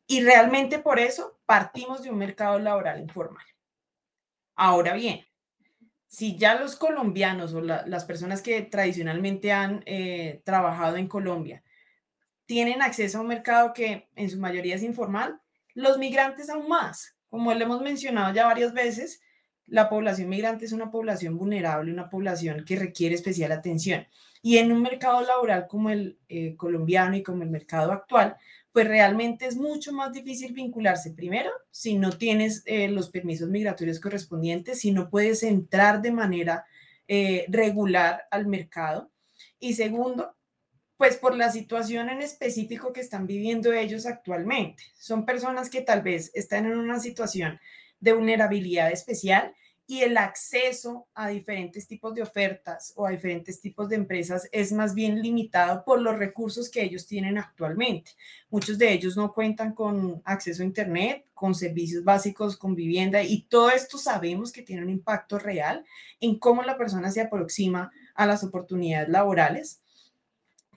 Y 0.06 0.22
realmente 0.22 0.78
por 0.78 0.98
eso 0.98 1.38
partimos 1.46 2.02
de 2.02 2.10
un 2.10 2.18
mercado 2.18 2.58
laboral 2.58 3.00
informal. 3.00 3.44
Ahora 4.56 4.94
bien, 4.94 5.24
si 6.08 6.36
ya 6.36 6.56
los 6.56 6.74
colombianos 6.74 7.54
o 7.54 7.60
las 7.60 8.04
personas 8.04 8.42
que 8.42 8.62
tradicionalmente 8.62 9.52
han 9.52 9.82
eh, 9.86 10.42
trabajado 10.44 10.96
en 10.96 11.06
Colombia 11.06 11.62
tienen 12.46 12.82
acceso 12.82 13.18
a 13.18 13.20
un 13.20 13.28
mercado 13.28 13.72
que 13.72 14.08
en 14.16 14.28
su 14.28 14.40
mayoría 14.40 14.74
es 14.74 14.82
informal, 14.82 15.40
los 15.72 15.98
migrantes 15.98 16.50
aún 16.50 16.68
más. 16.68 17.16
Como 17.28 17.54
le 17.54 17.62
hemos 17.62 17.80
mencionado 17.80 18.34
ya 18.34 18.46
varias 18.46 18.74
veces, 18.74 19.22
la 19.70 19.88
población 19.88 20.28
migrante 20.28 20.64
es 20.64 20.72
una 20.72 20.90
población 20.90 21.38
vulnerable, 21.38 21.92
una 21.92 22.10
población 22.10 22.64
que 22.64 22.76
requiere 22.76 23.14
especial 23.14 23.52
atención. 23.52 24.06
Y 24.42 24.58
en 24.58 24.72
un 24.72 24.82
mercado 24.82 25.22
laboral 25.22 25.66
como 25.68 25.90
el 25.90 26.18
eh, 26.28 26.56
colombiano 26.56 27.16
y 27.16 27.22
como 27.22 27.42
el 27.42 27.50
mercado 27.50 27.92
actual, 27.92 28.36
pues 28.72 28.86
realmente 28.86 29.46
es 29.46 29.56
mucho 29.56 29.92
más 29.92 30.12
difícil 30.12 30.52
vincularse. 30.52 31.12
Primero, 31.12 31.50
si 31.70 31.96
no 31.96 32.10
tienes 32.10 32.62
eh, 32.66 32.88
los 32.88 33.10
permisos 33.10 33.48
migratorios 33.48 34.00
correspondientes, 34.00 34.80
si 34.80 34.90
no 34.92 35.08
puedes 35.08 35.42
entrar 35.42 36.02
de 36.02 36.12
manera 36.12 36.64
eh, 37.06 37.46
regular 37.48 38.24
al 38.30 38.46
mercado. 38.46 39.10
Y 39.58 39.74
segundo, 39.74 40.36
pues 40.96 41.16
por 41.16 41.36
la 41.36 41.50
situación 41.50 42.08
en 42.08 42.22
específico 42.22 42.92
que 42.92 43.00
están 43.00 43.26
viviendo 43.26 43.72
ellos 43.72 44.04
actualmente. 44.06 44.82
Son 44.98 45.24
personas 45.24 45.70
que 45.70 45.80
tal 45.80 46.02
vez 46.02 46.30
están 46.34 46.66
en 46.66 46.76
una 46.76 46.98
situación 46.98 47.60
de 48.00 48.12
vulnerabilidad 48.12 48.90
especial 48.90 49.54
y 49.90 50.02
el 50.02 50.16
acceso 50.18 51.08
a 51.14 51.30
diferentes 51.30 51.88
tipos 51.88 52.14
de 52.14 52.22
ofertas 52.22 52.92
o 52.94 53.06
a 53.06 53.10
diferentes 53.10 53.60
tipos 53.60 53.88
de 53.88 53.96
empresas 53.96 54.48
es 54.52 54.70
más 54.70 54.94
bien 54.94 55.20
limitado 55.20 55.84
por 55.84 56.00
los 56.00 56.16
recursos 56.16 56.70
que 56.70 56.84
ellos 56.84 57.08
tienen 57.08 57.38
actualmente. 57.38 58.12
Muchos 58.50 58.78
de 58.78 58.92
ellos 58.92 59.16
no 59.16 59.32
cuentan 59.32 59.74
con 59.74 60.22
acceso 60.24 60.62
a 60.62 60.66
Internet, 60.66 61.26
con 61.34 61.56
servicios 61.56 62.04
básicos, 62.04 62.56
con 62.56 62.76
vivienda 62.76 63.20
y 63.24 63.42
todo 63.42 63.68
esto 63.70 63.98
sabemos 63.98 64.52
que 64.52 64.62
tiene 64.62 64.82
un 64.82 64.90
impacto 64.90 65.40
real 65.40 65.84
en 66.20 66.38
cómo 66.38 66.62
la 66.62 66.78
persona 66.78 67.10
se 67.10 67.22
aproxima 67.22 67.90
a 68.14 68.26
las 68.26 68.44
oportunidades 68.44 69.08
laborales 69.08 69.80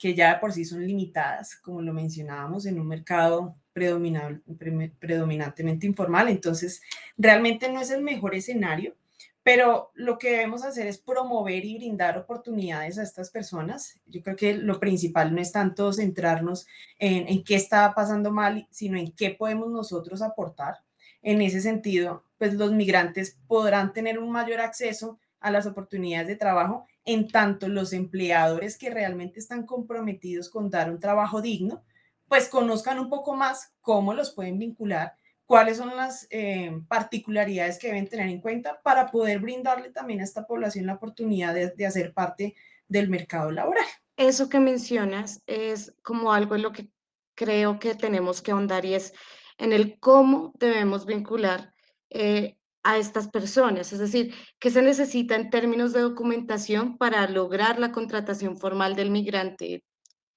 que 0.04 0.16
ya 0.16 0.42
por 0.42 0.52
sí 0.52 0.66
son 0.66 0.86
limitadas, 0.86 1.56
como 1.56 1.82
lo 1.82 1.94
mencionábamos, 1.94 2.66
en 2.66 2.78
un 2.78 2.90
mercado 2.90 3.56
predominantemente 3.72 5.88
informal. 5.88 6.28
Entonces, 6.28 6.82
realmente 7.16 7.72
no 7.72 7.80
es 7.80 7.90
el 7.90 8.02
mejor 8.02 8.36
escenario 8.36 8.98
pero 9.46 9.92
lo 9.94 10.18
que 10.18 10.32
debemos 10.32 10.64
hacer 10.64 10.88
es 10.88 10.98
promover 10.98 11.66
y 11.66 11.76
brindar 11.76 12.18
oportunidades 12.18 12.98
a 12.98 13.04
estas 13.04 13.30
personas. 13.30 14.00
Yo 14.06 14.24
creo 14.24 14.38
que 14.38 14.54
lo 14.54 14.80
principal 14.80 15.36
no 15.36 15.42
es 15.42 15.52
tanto 15.52 15.92
centrarnos 15.92 16.66
en, 16.98 17.28
en 17.28 17.44
qué 17.44 17.56
está 17.56 17.94
pasando 17.94 18.32
mal, 18.32 18.66
sino 18.72 18.98
en 18.98 19.12
qué 19.12 19.32
podemos 19.32 19.70
nosotros 19.70 20.22
aportar. 20.22 20.76
En 21.22 21.42
ese 21.42 21.60
sentido, 21.60 22.24
pues 22.38 22.54
los 22.54 22.72
migrantes 22.72 23.38
podrán 23.46 23.92
tener 23.92 24.18
un 24.18 24.32
mayor 24.32 24.62
acceso 24.62 25.20
a 25.44 25.52
las 25.52 25.68
oportunidades 25.68 26.28
de 26.28 26.36
trabajo, 26.36 26.88
en 27.06 27.28
tanto 27.28 27.68
los 27.68 27.94
empleadores 27.94 28.78
que 28.78 28.90
realmente 28.90 29.40
están 29.40 29.66
comprometidos 29.66 30.50
con 30.50 30.70
dar 30.70 30.90
un 30.90 31.00
trabajo 31.00 31.42
digno, 31.42 31.84
pues 32.28 32.48
conozcan 32.50 32.98
un 32.98 33.10
poco 33.10 33.36
más 33.36 33.74
cómo 33.82 34.14
los 34.14 34.32
pueden 34.32 34.58
vincular 34.58 35.14
cuáles 35.46 35.78
son 35.78 35.96
las 35.96 36.28
eh, 36.30 36.72
particularidades 36.88 37.78
que 37.78 37.88
deben 37.88 38.08
tener 38.08 38.30
en 38.30 38.42
cuenta 38.42 38.82
para 38.82 39.12
poder 39.12 39.40
brindarle 39.40 39.92
también 39.92 40.22
a 40.22 40.24
esta 40.24 40.48
población 40.48 40.86
la 40.86 40.96
oportunidad 40.96 41.54
de, 41.54 41.86
hacer 41.86 42.14
parte 42.14 42.56
del 42.88 43.10
mercado 43.10 43.52
laboral. 43.52 43.86
Eso 44.18 44.50
que 44.50 44.60
mencionas 44.60 45.44
es 45.48 45.94
como 46.02 46.34
algo 46.34 46.56
en 46.56 46.62
lo 46.62 46.72
que 46.72 46.90
creo 47.36 47.80
que 47.80 47.96
tenemos 47.96 48.42
que 48.42 48.52
ahondar 48.52 48.86
y 48.86 48.94
es 48.94 49.14
en 49.58 49.74
el 49.74 50.00
cómo 50.00 50.54
debemos 50.58 51.06
vincular 51.06 51.74
eh, 52.10 52.58
a 52.84 52.98
estas 52.98 53.30
personas, 53.30 53.94
es 53.94 54.00
decir, 54.00 54.34
qué 54.60 54.70
se 54.70 54.82
necesita 54.82 55.36
en 55.36 55.50
términos 55.50 55.94
de 55.94 56.02
documentación 56.02 56.98
para 56.98 57.28
lograr 57.30 57.80
la 57.80 57.92
contratación 57.92 58.58
formal 58.58 58.96
del 58.96 59.10
migrante, 59.10 59.84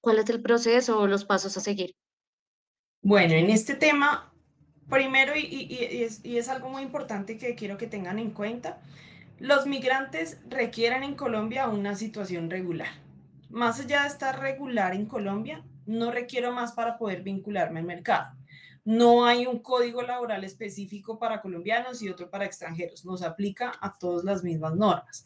cuál 0.01 0.19
es 0.19 0.29
el 0.29 0.41
proceso 0.41 0.99
o 0.99 1.07
los 1.07 1.25
pasos 1.25 1.57
a 1.57 1.61
seguir. 1.61 1.93
Bueno, 3.01 3.33
en 3.33 3.49
este 3.49 3.75
tema 3.75 4.31
Primero, 4.89 5.33
y, 5.35 5.67
es, 6.29 6.47
algo 6.47 6.69
muy 6.69 6.81
importante 6.81 7.37
que 7.37 7.55
quiero 7.55 7.77
que 7.77 7.87
tengan 7.87 8.19
en 8.19 8.31
cuenta, 8.31 8.79
los 9.37 9.67
migrantes 9.67 10.39
requieren 10.47 11.03
en 11.03 11.15
Colombia 11.15 11.67
una 11.67 11.95
situación 11.95 12.49
regular. 12.49 12.87
Más 13.49 13.81
allá 13.81 14.03
de 14.03 14.07
estar 14.07 14.39
regular 14.39 14.93
en 14.93 15.05
Colombia, 15.05 15.63
no 15.85 16.11
requiero 16.11 16.53
más 16.53 16.71
para 16.71 16.97
poder 16.97 17.21
vincularme 17.21 17.81
al 17.81 17.85
mercado. 17.85 18.33
No 18.87 19.25
hay 19.25 19.45
un 19.45 19.59
código 19.59 20.01
laboral 20.01 20.45
específico 20.45 21.19
para 21.19 21.41
colombianos 21.41 22.01
y 22.01 22.07
otro 22.07 22.29
para 22.29 22.45
extranjeros. 22.45 23.03
Nos 23.03 23.21
aplica 23.21 23.73
a 23.81 23.97
todas 23.97 24.23
las 24.23 24.45
mismas 24.45 24.77
normas. 24.77 25.25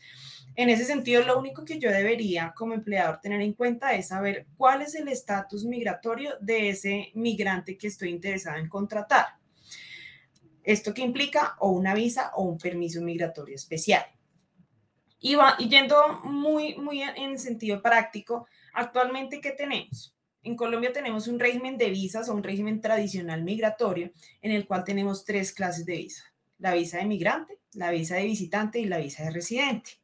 En 0.55 0.71
ese 0.71 0.83
sentido, 0.83 1.21
lo 1.21 1.37
único 1.37 1.63
que 1.63 1.77
yo 1.77 1.91
debería 1.91 2.55
como 2.57 2.73
empleador 2.73 3.19
tener 3.21 3.39
en 3.39 3.53
cuenta 3.53 3.93
es 3.93 4.07
saber 4.07 4.47
cuál 4.57 4.81
es 4.81 4.95
el 4.95 5.07
estatus 5.09 5.63
migratorio 5.63 6.31
de 6.41 6.69
ese 6.69 7.11
migrante 7.13 7.77
que 7.77 7.85
estoy 7.85 8.09
interesado 8.09 8.57
en 8.57 8.67
contratar. 8.67 9.27
¿Esto 10.63 10.91
que 10.91 11.03
implica? 11.03 11.55
O 11.59 11.69
una 11.69 11.93
visa 11.93 12.31
o 12.33 12.41
un 12.41 12.57
permiso 12.57 12.99
migratorio 12.99 13.53
especial. 13.53 14.03
Y, 15.19 15.37
yendo 15.69 16.21
muy, 16.23 16.77
muy 16.77 17.03
en 17.03 17.37
sentido 17.37 17.79
práctico, 17.79 18.47
actualmente, 18.73 19.39
¿qué 19.39 19.51
tenemos? 19.51 20.15
En 20.43 20.55
Colombia 20.55 20.91
tenemos 20.91 21.27
un 21.27 21.39
régimen 21.39 21.77
de 21.77 21.91
visas 21.91 22.27
o 22.27 22.33
un 22.33 22.43
régimen 22.43 22.81
tradicional 22.81 23.43
migratorio 23.43 24.11
en 24.41 24.51
el 24.51 24.65
cual 24.65 24.83
tenemos 24.83 25.23
tres 25.23 25.53
clases 25.53 25.85
de 25.85 25.97
visa. 25.97 26.23
La 26.57 26.73
visa 26.73 26.97
de 26.97 27.05
migrante, 27.05 27.59
la 27.73 27.91
visa 27.91 28.15
de 28.15 28.25
visitante 28.25 28.79
y 28.79 28.85
la 28.85 28.97
visa 28.97 29.23
de 29.23 29.31
residente. 29.31 30.01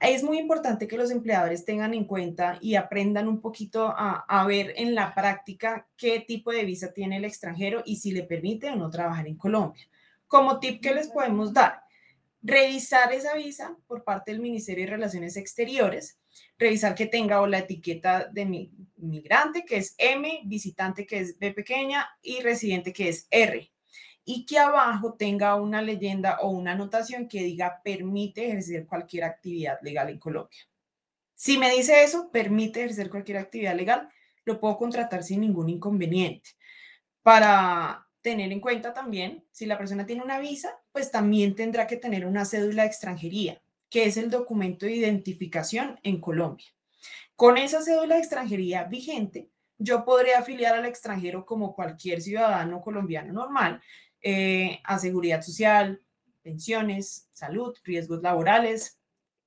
Es 0.00 0.24
muy 0.24 0.38
importante 0.38 0.88
que 0.88 0.96
los 0.96 1.12
empleadores 1.12 1.64
tengan 1.64 1.94
en 1.94 2.06
cuenta 2.06 2.58
y 2.60 2.74
aprendan 2.74 3.28
un 3.28 3.40
poquito 3.40 3.94
a, 3.96 4.44
ver 4.48 4.74
en 4.76 4.96
la 4.96 5.14
práctica 5.14 5.86
qué 5.96 6.18
tipo 6.18 6.50
de 6.50 6.64
visa 6.64 6.92
tiene 6.92 7.18
el 7.18 7.24
extranjero 7.24 7.82
y 7.84 7.96
si 7.96 8.10
le 8.10 8.24
permite 8.24 8.68
o 8.70 8.74
no 8.74 8.90
trabajar 8.90 9.28
en 9.28 9.36
Colombia. 9.36 9.86
Como 10.26 10.58
tip 10.58 10.82
que 10.82 10.92
les 10.92 11.08
podemos 11.08 11.52
dar, 11.52 11.82
revisar 12.42 13.12
esa 13.12 13.34
visa 13.36 13.76
por 13.86 14.02
parte 14.02 14.32
del 14.32 14.40
Ministerio 14.40 14.86
de 14.86 14.90
Relaciones 14.90 15.36
Exteriores, 15.36 16.18
revisar 16.58 16.94
que 16.94 17.06
tenga 17.06 17.40
o 17.40 17.46
la 17.46 17.58
etiqueta 17.58 18.28
de 18.32 18.70
migrante, 18.96 19.64
que 19.64 19.78
es 19.78 19.94
M, 19.98 20.42
visitante, 20.44 21.06
que 21.06 21.18
es 21.18 21.38
B 21.38 21.52
pequeña, 21.52 22.08
y 22.22 22.40
residente, 22.40 22.92
que 22.92 23.08
es 23.08 23.26
R. 23.30 23.72
y 24.24 24.46
que 24.46 24.58
abajo 24.58 25.14
tenga 25.14 25.56
una 25.56 25.82
leyenda 25.82 26.38
o 26.40 26.50
una 26.50 26.72
anotación 26.72 27.28
que 27.28 27.42
diga 27.42 27.80
permite 27.82 28.46
ejercer 28.46 28.86
cualquier 28.86 29.24
actividad 29.24 29.78
legal 29.82 30.08
en 30.10 30.18
Colombia. 30.18 30.60
Si 31.34 31.58
me 31.58 31.70
dice 31.70 32.04
eso, 32.04 32.30
permite 32.30 32.80
ejercer 32.80 33.10
cualquier 33.10 33.38
actividad 33.38 33.74
legal, 33.74 34.08
lo 34.44 34.60
puedo 34.60 34.76
contratar 34.76 35.22
sin 35.22 35.40
ningún 35.40 35.68
inconveniente. 35.68 36.50
Para 37.22 38.06
tener 38.20 38.52
en 38.52 38.60
cuenta 38.60 38.92
también, 38.92 39.44
si 39.50 39.66
la 39.66 39.78
persona 39.78 40.06
tiene 40.06 40.22
una 40.22 40.38
visa, 40.38 40.78
pues 40.92 41.10
también 41.10 41.54
tendrá 41.54 41.86
que 41.86 41.96
tener 41.96 42.26
una 42.26 42.44
cédula 42.44 42.82
de 42.82 42.88
extranjería, 42.88 43.61
que 43.92 44.06
es 44.06 44.16
el 44.16 44.30
documento 44.30 44.86
de 44.86 44.92
identificación 44.92 46.00
en 46.02 46.18
Colombia. 46.18 46.66
Con 47.36 47.58
esa 47.58 47.82
cédula 47.82 48.14
de 48.14 48.22
extranjería 48.22 48.84
vigente, 48.84 49.50
yo 49.76 50.06
podré 50.06 50.34
afiliar 50.34 50.74
al 50.74 50.86
extranjero 50.86 51.44
como 51.44 51.74
cualquier 51.74 52.22
ciudadano 52.22 52.80
colombiano 52.80 53.34
normal 53.34 53.82
eh, 54.22 54.80
a 54.84 54.98
seguridad 54.98 55.42
social, 55.42 56.00
pensiones, 56.40 57.28
salud, 57.32 57.76
riesgos 57.84 58.22
laborales, 58.22 58.98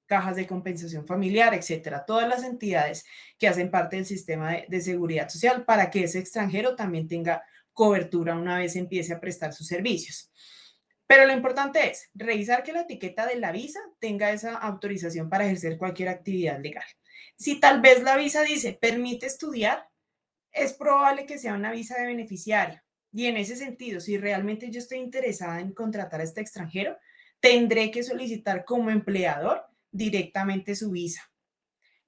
cajas 0.05 0.35
de 0.35 0.45
compensación 0.45 1.07
familiar, 1.07 1.55
etcétera, 1.55 2.05
todas 2.05 2.29
las 2.29 2.43
entidades 2.43 3.03
que 3.39 3.47
hacen 3.47 3.71
parte 3.71 3.95
del 3.95 4.05
sistema 4.05 4.51
de, 4.51 4.65
de, 4.69 4.81
seguridad 4.81 5.27
social 5.27 5.65
para 5.65 5.89
que 5.89 6.03
ese 6.03 6.19
extranjero 6.19 6.75
también 6.75 7.07
tenga 7.07 7.41
cobertura 7.73 8.35
una 8.35 8.59
vez 8.59 8.75
empiece 8.75 9.11
a 9.11 9.19
prestar 9.19 9.53
sus 9.53 9.65
servicios. 9.65 10.29
Pero 11.07 11.25
lo 11.25 11.33
importante 11.33 11.89
es 11.89 12.09
revisar 12.13 12.63
que 12.63 12.73
la 12.73 12.81
etiqueta 12.81 13.27
de 13.27 13.35
la 13.35 13.51
visa 13.51 13.79
tenga 13.99 14.31
esa 14.31 14.55
autorización 14.55 15.29
para 15.29 15.45
ejercer 15.45 15.77
cualquier 15.77 16.09
actividad 16.09 16.59
legal. 16.59 16.85
Si 17.35 17.59
tal 17.59 17.81
vez 17.81 18.01
la 18.01 18.15
visa 18.15 18.43
dice 18.43 18.77
permite 18.79 19.27
estudiar, 19.27 19.87
es 20.51 20.73
probable 20.73 21.25
que 21.25 21.37
sea 21.37 21.53
una 21.53 21.71
visa 21.71 21.97
de 21.97 22.07
beneficiario. 22.07 22.81
Y 23.11 23.27
en 23.27 23.37
ese 23.37 23.55
sentido, 23.55 23.99
si 23.99 24.17
realmente 24.17 24.69
yo 24.71 24.79
estoy 24.79 24.97
interesada 24.99 25.59
en 25.59 25.73
contratar 25.73 26.21
a 26.21 26.23
este 26.23 26.41
extranjero, 26.41 26.97
tendré 27.39 27.91
que 27.91 28.03
solicitar 28.03 28.65
como 28.65 28.89
empleador 28.89 29.63
directamente 29.91 30.75
su 30.75 30.91
visa. 30.91 31.21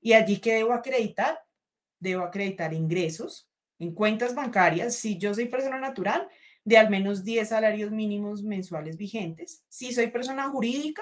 Y 0.01 0.13
allí 0.13 0.39
que 0.39 0.55
debo 0.55 0.73
acreditar, 0.73 1.39
debo 1.99 2.23
acreditar 2.23 2.73
ingresos 2.73 3.49
en 3.79 3.93
cuentas 3.93 4.33
bancarias, 4.33 4.95
si 4.95 5.17
yo 5.17 5.33
soy 5.33 5.45
persona 5.45 5.79
natural, 5.79 6.27
de 6.67 6.77
al 6.77 6.89
menos 6.89 7.23
10 7.23 7.47
salarios 7.47 7.91
mínimos 7.91 8.43
mensuales 8.43 8.97
vigentes. 8.97 9.63
Si 9.69 9.93
soy 9.93 10.07
persona 10.07 10.49
jurídica, 10.49 11.01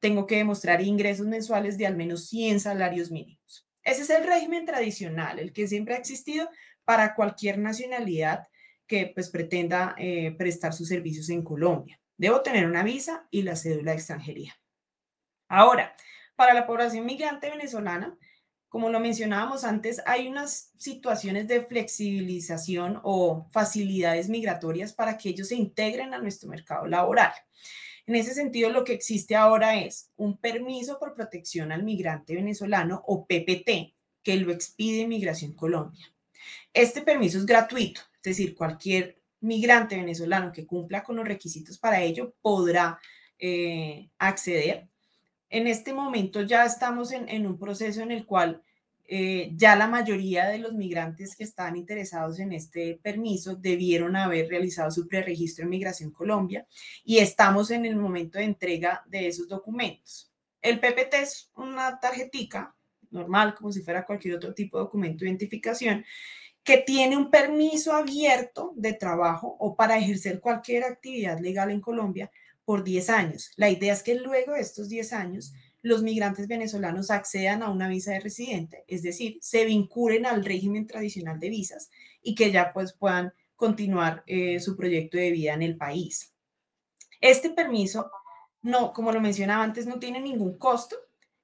tengo 0.00 0.26
que 0.26 0.38
demostrar 0.38 0.82
ingresos 0.82 1.24
mensuales 1.24 1.78
de 1.78 1.86
al 1.86 1.94
menos 1.94 2.26
100 2.26 2.58
salarios 2.58 3.12
mínimos. 3.12 3.64
Ese 3.84 4.02
es 4.02 4.10
el 4.10 4.24
régimen 4.26 4.66
tradicional, 4.66 5.38
el 5.38 5.52
que 5.52 5.68
siempre 5.68 5.94
ha 5.94 5.98
existido 5.98 6.50
para 6.84 7.14
cualquier 7.14 7.58
nacionalidad 7.58 8.48
que 8.88 9.12
pues 9.14 9.30
pretenda 9.30 9.94
eh, 9.98 10.34
prestar 10.36 10.72
sus 10.72 10.88
servicios 10.88 11.30
en 11.30 11.44
Colombia. 11.44 12.00
Debo 12.16 12.42
tener 12.42 12.66
una 12.66 12.82
visa 12.82 13.28
y 13.30 13.42
la 13.42 13.54
cédula 13.54 13.92
de 13.92 13.98
extranjería. 13.98 14.56
Ahora, 15.46 15.94
para 16.34 16.54
la 16.54 16.66
población 16.66 17.06
migrante 17.06 17.50
venezolana, 17.50 18.18
como 18.74 18.90
lo 18.90 18.98
mencionábamos 18.98 19.62
antes, 19.62 20.02
hay 20.04 20.26
unas 20.26 20.72
situaciones 20.76 21.46
de 21.46 21.62
flexibilización 21.62 22.98
o 23.04 23.46
facilidades 23.52 24.28
migratorias 24.28 24.92
para 24.92 25.16
que 25.16 25.28
ellos 25.28 25.46
se 25.46 25.54
integren 25.54 26.12
a 26.12 26.18
nuestro 26.18 26.48
mercado 26.48 26.84
laboral. 26.84 27.32
En 28.04 28.16
ese 28.16 28.34
sentido, 28.34 28.70
lo 28.70 28.82
que 28.82 28.92
existe 28.92 29.36
ahora 29.36 29.80
es 29.80 30.10
un 30.16 30.38
permiso 30.38 30.98
por 30.98 31.14
protección 31.14 31.70
al 31.70 31.84
migrante 31.84 32.34
venezolano 32.34 33.00
o 33.06 33.28
PPT, 33.28 33.94
que 34.24 34.36
lo 34.38 34.50
expide 34.50 35.06
Migración 35.06 35.52
Colombia. 35.52 36.12
Este 36.72 37.02
permiso 37.02 37.38
es 37.38 37.46
gratuito, 37.46 38.00
es 38.16 38.22
decir, 38.22 38.56
cualquier 38.56 39.22
migrante 39.38 39.94
venezolano 39.94 40.50
que 40.50 40.66
cumpla 40.66 41.04
con 41.04 41.14
los 41.14 41.28
requisitos 41.28 41.78
para 41.78 42.02
ello 42.02 42.34
podrá 42.42 42.98
eh, 43.38 44.10
acceder. 44.18 44.88
En 45.48 45.66
este 45.66 45.92
momento 45.92 46.42
ya 46.42 46.64
estamos 46.64 47.12
en, 47.12 47.46
un 47.46 47.58
proceso 47.58 48.02
en 48.02 48.10
el 48.10 48.26
cual 48.26 48.62
eh, 49.06 49.50
ya 49.54 49.76
la 49.76 49.86
mayoría 49.86 50.46
de 50.46 50.58
los 50.58 50.72
migrantes 50.72 51.36
que 51.36 51.44
están 51.44 51.76
interesados 51.76 52.38
en 52.40 52.52
este 52.52 52.98
permiso 53.02 53.54
debieron 53.54 54.16
haber 54.16 54.48
realizado 54.48 54.90
su 54.90 55.06
preregistro 55.06 55.64
en 55.64 55.70
Migración 55.70 56.10
Colombia 56.10 56.66
y 57.04 57.18
estamos 57.18 57.70
en 57.70 57.84
el 57.84 57.96
momento 57.96 58.38
de 58.38 58.44
entrega 58.44 59.04
de 59.06 59.28
esos 59.28 59.46
documentos. 59.46 60.32
El 60.62 60.80
PPT 60.80 61.14
es 61.14 61.50
una 61.56 62.00
tarjetica 62.00 62.74
normal, 63.10 63.54
como 63.54 63.70
si 63.72 63.82
fuera 63.82 64.04
cualquier 64.04 64.36
otro 64.36 64.52
tipo 64.54 64.78
de 64.78 64.84
documento 64.84 65.24
de 65.24 65.30
identificación, 65.30 66.04
que 66.62 66.78
tiene 66.78 67.16
un 67.16 67.30
permiso 67.30 67.92
abierto 67.92 68.72
de 68.74 68.94
trabajo 68.94 69.54
o 69.60 69.76
para 69.76 69.98
ejercer 69.98 70.40
cualquier 70.40 70.84
actividad 70.84 71.38
legal 71.38 71.70
en 71.70 71.80
Colombia 71.80 72.30
por 72.64 72.84
10 72.84 73.10
años. 73.10 73.50
La 73.56 73.70
idea 73.70 73.92
es 73.92 74.02
que 74.02 74.14
luego 74.14 74.52
de 74.52 74.60
estos 74.60 74.88
10 74.88 75.12
años 75.12 75.52
los 75.82 76.02
migrantes 76.02 76.48
venezolanos 76.48 77.10
accedan 77.10 77.62
a 77.62 77.70
una 77.70 77.88
visa 77.88 78.12
de 78.12 78.20
residente, 78.20 78.84
es 78.88 79.02
decir, 79.02 79.36
se 79.42 79.66
vinculen 79.66 80.24
al 80.24 80.42
régimen 80.42 80.86
tradicional 80.86 81.38
de 81.38 81.50
visas 81.50 81.90
y 82.22 82.34
que 82.34 82.50
ya 82.50 82.72
pues 82.72 82.94
puedan 82.94 83.34
continuar 83.54 84.24
eh, 84.26 84.60
su 84.60 84.76
proyecto 84.76 85.18
de 85.18 85.30
vida 85.30 85.52
en 85.52 85.60
el 85.60 85.76
país. 85.76 86.32
Este 87.20 87.50
permiso, 87.50 88.10
no, 88.62 88.94
como 88.94 89.12
lo 89.12 89.20
mencionaba 89.20 89.62
antes, 89.62 89.86
no 89.86 89.98
tiene 89.98 90.20
ningún 90.20 90.56
costo 90.56 90.96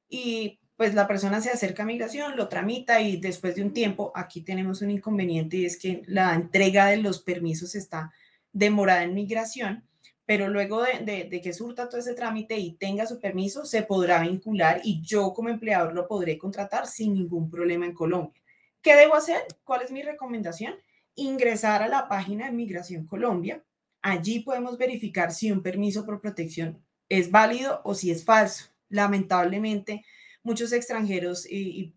y 0.08 0.58
pues 0.76 0.94
la 0.94 1.06
persona 1.06 1.42
se 1.42 1.50
acerca 1.50 1.82
a 1.82 1.86
migración, 1.86 2.34
lo 2.38 2.48
tramita 2.48 3.02
y 3.02 3.18
después 3.18 3.54
de 3.54 3.62
un 3.62 3.74
tiempo, 3.74 4.10
aquí 4.14 4.40
tenemos 4.40 4.80
un 4.80 4.90
inconveniente 4.90 5.58
y 5.58 5.66
es 5.66 5.78
que 5.78 6.02
la 6.06 6.34
entrega 6.34 6.86
de 6.86 6.96
los 6.96 7.20
permisos 7.20 7.74
está 7.74 8.10
demorada 8.54 9.02
en 9.02 9.12
migración, 9.12 9.84
pero 10.30 10.48
luego 10.48 10.82
de, 10.82 11.40
que 11.42 11.52
surta 11.52 11.88
todo 11.88 11.98
ese 11.98 12.14
trámite 12.14 12.56
y 12.56 12.74
tenga 12.74 13.04
su 13.04 13.18
permiso, 13.18 13.64
se 13.64 13.82
podrá 13.82 14.20
vincular 14.20 14.80
y 14.84 15.02
yo 15.02 15.32
como 15.32 15.48
empleador 15.48 15.92
lo 15.92 16.06
podré 16.06 16.38
contratar 16.38 16.86
sin 16.86 17.14
ningún 17.14 17.50
problema 17.50 17.84
en 17.84 17.94
Colombia. 17.94 18.40
¿Qué 18.80 18.94
debo 18.94 19.16
hacer? 19.16 19.42
¿Cuál 19.64 19.82
es 19.82 19.90
mi 19.90 20.02
recomendación? 20.02 20.76
Ingresar 21.16 21.82
a 21.82 21.88
la 21.88 22.06
página 22.06 22.46
de 22.46 22.52
Migración 22.52 23.08
Colombia. 23.08 23.64
Allí 24.02 24.38
podemos 24.38 24.78
verificar 24.78 25.32
si 25.32 25.50
un 25.50 25.64
permiso 25.64 26.06
por 26.06 26.20
protección 26.20 26.80
es 27.08 27.32
válido 27.32 27.80
o 27.82 27.96
si 27.96 28.12
es 28.12 28.24
falso. 28.24 28.66
Lamentablemente, 28.88 30.04
muchos 30.44 30.72
extranjeros 30.72 31.44
y, 31.50 31.92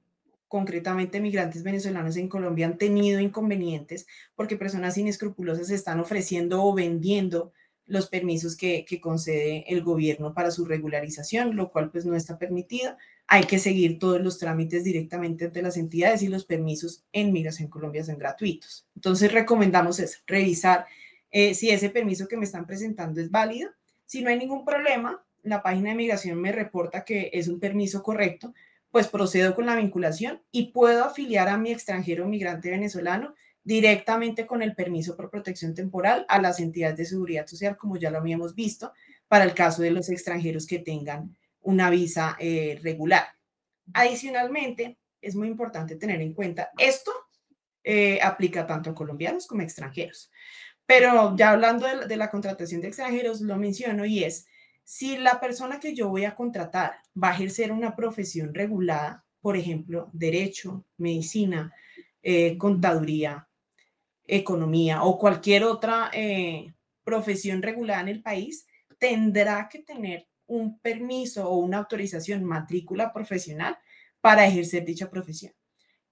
concretamente 0.48 1.19
migrantes 1.19 1.62
venezolanos 1.62 2.17
en 2.17 2.30
Colombia 2.30 2.65
han 2.65 2.80
tenido 2.80 3.19
inconvenientes 3.19 4.08
porque 4.34 4.56
personas 4.56 4.98
inescrupulosas 4.98 5.69
están 5.69 6.00
ofreciendo 6.00 6.63
o 6.63 6.74
vendiendo 6.74 7.54
los 7.86 8.08
permisos 8.08 8.56
que, 8.56 8.86
concede 9.02 9.65
el 9.67 9.84
gobierno 9.84 10.34
para 10.34 10.52
su 10.52 10.65
regularización, 10.65 11.56
lo 11.56 11.69
cual 11.69 11.91
pues 11.91 12.06
no 12.06 12.15
está 12.15 12.38
permitido. 12.38 12.96
Hay 13.28 13.43
que 13.43 13.60
seguir 13.60 14.00
todos 14.00 14.22
los 14.22 14.39
trámites 14.39 14.84
directamente 14.84 15.46
ante 15.46 15.62
las 15.62 15.78
entidades 15.78 16.22
y 16.22 16.28
los 16.28 16.46
permisos 16.46 17.04
en 17.12 17.34
Migración 17.34 17.69
Colombia 17.69 18.04
son 18.04 18.17
gratuitos. 18.17 18.88
Entonces 18.96 19.32
recomendamos 19.32 20.00
eso, 20.00 20.19
revisar 20.28 20.86
eh, 21.32 21.56
si 21.56 21.69
ese 21.72 21.89
permiso 21.89 22.28
que 22.28 22.38
me 22.38 22.46
están 22.46 22.65
presentando 22.65 23.19
es 23.19 23.32
válido. 23.32 23.72
Si 24.06 24.22
no 24.22 24.30
hay 24.30 24.38
ningún 24.38 24.65
problema, 24.65 25.26
la 25.41 25.62
página 25.62 25.89
de 25.89 25.96
migración 25.96 26.39
me 26.39 26.52
reporta 26.52 27.04
que 27.04 27.32
es 27.34 27.48
un 27.48 27.60
permiso 27.60 28.04
correcto, 28.04 28.54
pues 28.91 29.08
procedo 29.08 29.56
con 29.56 29.65
la 29.65 29.76
vinculación 29.76 30.41
y 30.52 30.72
puedo 30.72 31.04
afiliar 31.04 31.50
a 31.50 31.58
mi 31.58 31.72
extranjero 31.72 32.28
migrante 32.28 32.69
venezolano 32.69 33.34
directamente 33.63 34.45
con 34.45 34.62
el 34.62 34.76
permiso 34.76 35.15
por 35.15 35.30
protección 35.30 35.73
temporal 35.73 36.26
a 36.28 36.41
las 36.41 36.60
entidades 36.60 36.97
de 36.97 37.06
seguridad 37.06 37.47
social, 37.47 37.78
como 37.78 37.97
ya 37.97 38.12
lo 38.12 38.17
habíamos 38.17 38.56
visto, 38.56 38.93
para 39.28 39.45
el 39.45 39.54
caso 39.54 39.82
de 39.82 39.91
los 39.91 40.10
extranjeros 40.10 40.67
que 40.67 40.80
tengan 40.80 41.36
una 41.62 41.89
visa 41.89 42.36
eh, 42.39 42.80
regular. 42.84 43.26
Adicionalmente, 43.93 44.97
es 45.21 45.36
muy 45.36 45.47
importante 45.47 45.95
tener 45.95 46.21
en 46.21 46.34
cuenta 46.34 46.71
esto 46.78 47.12
eh, 47.84 48.19
aplica 48.21 48.65
tanto 48.67 48.89
a 48.89 48.95
colombianos 48.95 49.47
como 49.47 49.62
extranjeros. 49.62 50.32
Pero 50.86 51.36
ya 51.38 51.52
hablando 51.52 51.88
de 52.06 52.17
la 52.17 52.30
contratación 52.30 52.82
de 52.82 52.89
extranjeros, 52.89 53.41
lo 53.41 53.58
menciono 53.58 54.06
y 54.06 54.23
es 54.23 54.47
si 54.84 55.17
la 55.17 55.39
persona 55.39 55.80
que 55.80 55.95
yo 55.95 56.10
voy 56.10 56.26
a 56.26 56.36
contratar 56.36 56.95
va 57.21 57.30
a 57.30 57.34
ejercer 57.34 57.71
una 57.71 57.95
profesión 57.95 58.54
regulada, 58.54 59.26
por 59.41 59.56
ejemplo, 59.56 60.10
derecho, 60.13 60.86
medicina, 60.97 61.73
eh, 62.21 62.58
contaduría, 62.58 63.47
economía 64.38 65.04
o 65.04 65.17
cualquier 65.17 65.63
otra 65.63 66.10
eh, 66.13 66.74
profesión 67.04 67.62
regulada 67.62 68.02
en 68.02 68.08
el 68.08 68.22
país, 68.22 68.65
tendrá 68.98 69.67
que 69.69 69.80
tener 69.80 70.28
un 70.48 70.80
permiso 70.80 71.50
o 71.50 71.58
una 71.58 71.78
autorización 71.78 72.43
matrícula 72.43 73.13
profesional 73.13 73.78
para 74.22 74.46
ejercer 74.46 74.86
dicha 74.86 75.10
profesión. 75.10 75.54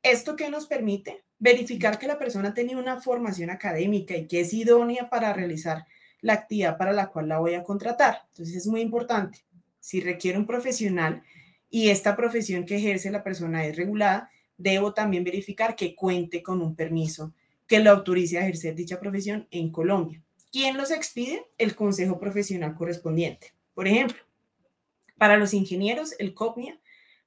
¿Esto 0.03 0.35
qué 0.35 0.49
nos 0.49 0.67
permite? 0.67 1.23
Verificar 1.39 1.97
que 1.97 2.07
la 2.07 2.19
persona 2.19 2.49
ha 2.49 2.53
tenido 2.53 2.79
una 2.79 3.01
formación 3.01 3.49
académica 3.49 4.15
y 4.15 4.27
que 4.27 4.41
es 4.41 4.53
idónea 4.53 5.09
para 5.09 5.33
realizar 5.33 5.85
la 6.21 6.33
actividad 6.33 6.77
para 6.77 6.93
la 6.93 7.07
cual 7.07 7.27
la 7.27 7.39
voy 7.39 7.55
a 7.55 7.63
contratar. 7.63 8.23
Entonces 8.29 8.55
es 8.55 8.67
muy 8.67 8.81
importante. 8.81 9.39
Si 9.79 9.99
requiere 9.99 10.37
un 10.37 10.45
profesional 10.45 11.23
y 11.69 11.89
esta 11.89 12.15
profesión 12.15 12.65
que 12.65 12.75
ejerce 12.75 13.09
la 13.09 13.23
persona 13.23 13.65
es 13.65 13.75
regulada, 13.75 14.29
debo 14.57 14.93
también 14.93 15.23
verificar 15.23 15.75
que 15.75 15.95
cuente 15.95 16.43
con 16.43 16.61
un 16.61 16.75
permiso 16.75 17.33
que 17.71 17.79
lo 17.79 17.91
autorice 17.91 18.37
a 18.37 18.41
ejercer 18.41 18.75
dicha 18.75 18.99
profesión 18.99 19.47
en 19.49 19.71
Colombia. 19.71 20.21
¿Quién 20.51 20.75
los 20.75 20.91
expide? 20.91 21.45
El 21.57 21.73
consejo 21.73 22.19
profesional 22.19 22.75
correspondiente. 22.75 23.53
Por 23.73 23.87
ejemplo, 23.87 24.17
para 25.17 25.37
los 25.37 25.53
ingenieros, 25.53 26.13
el 26.19 26.33
COPNIA, 26.33 26.77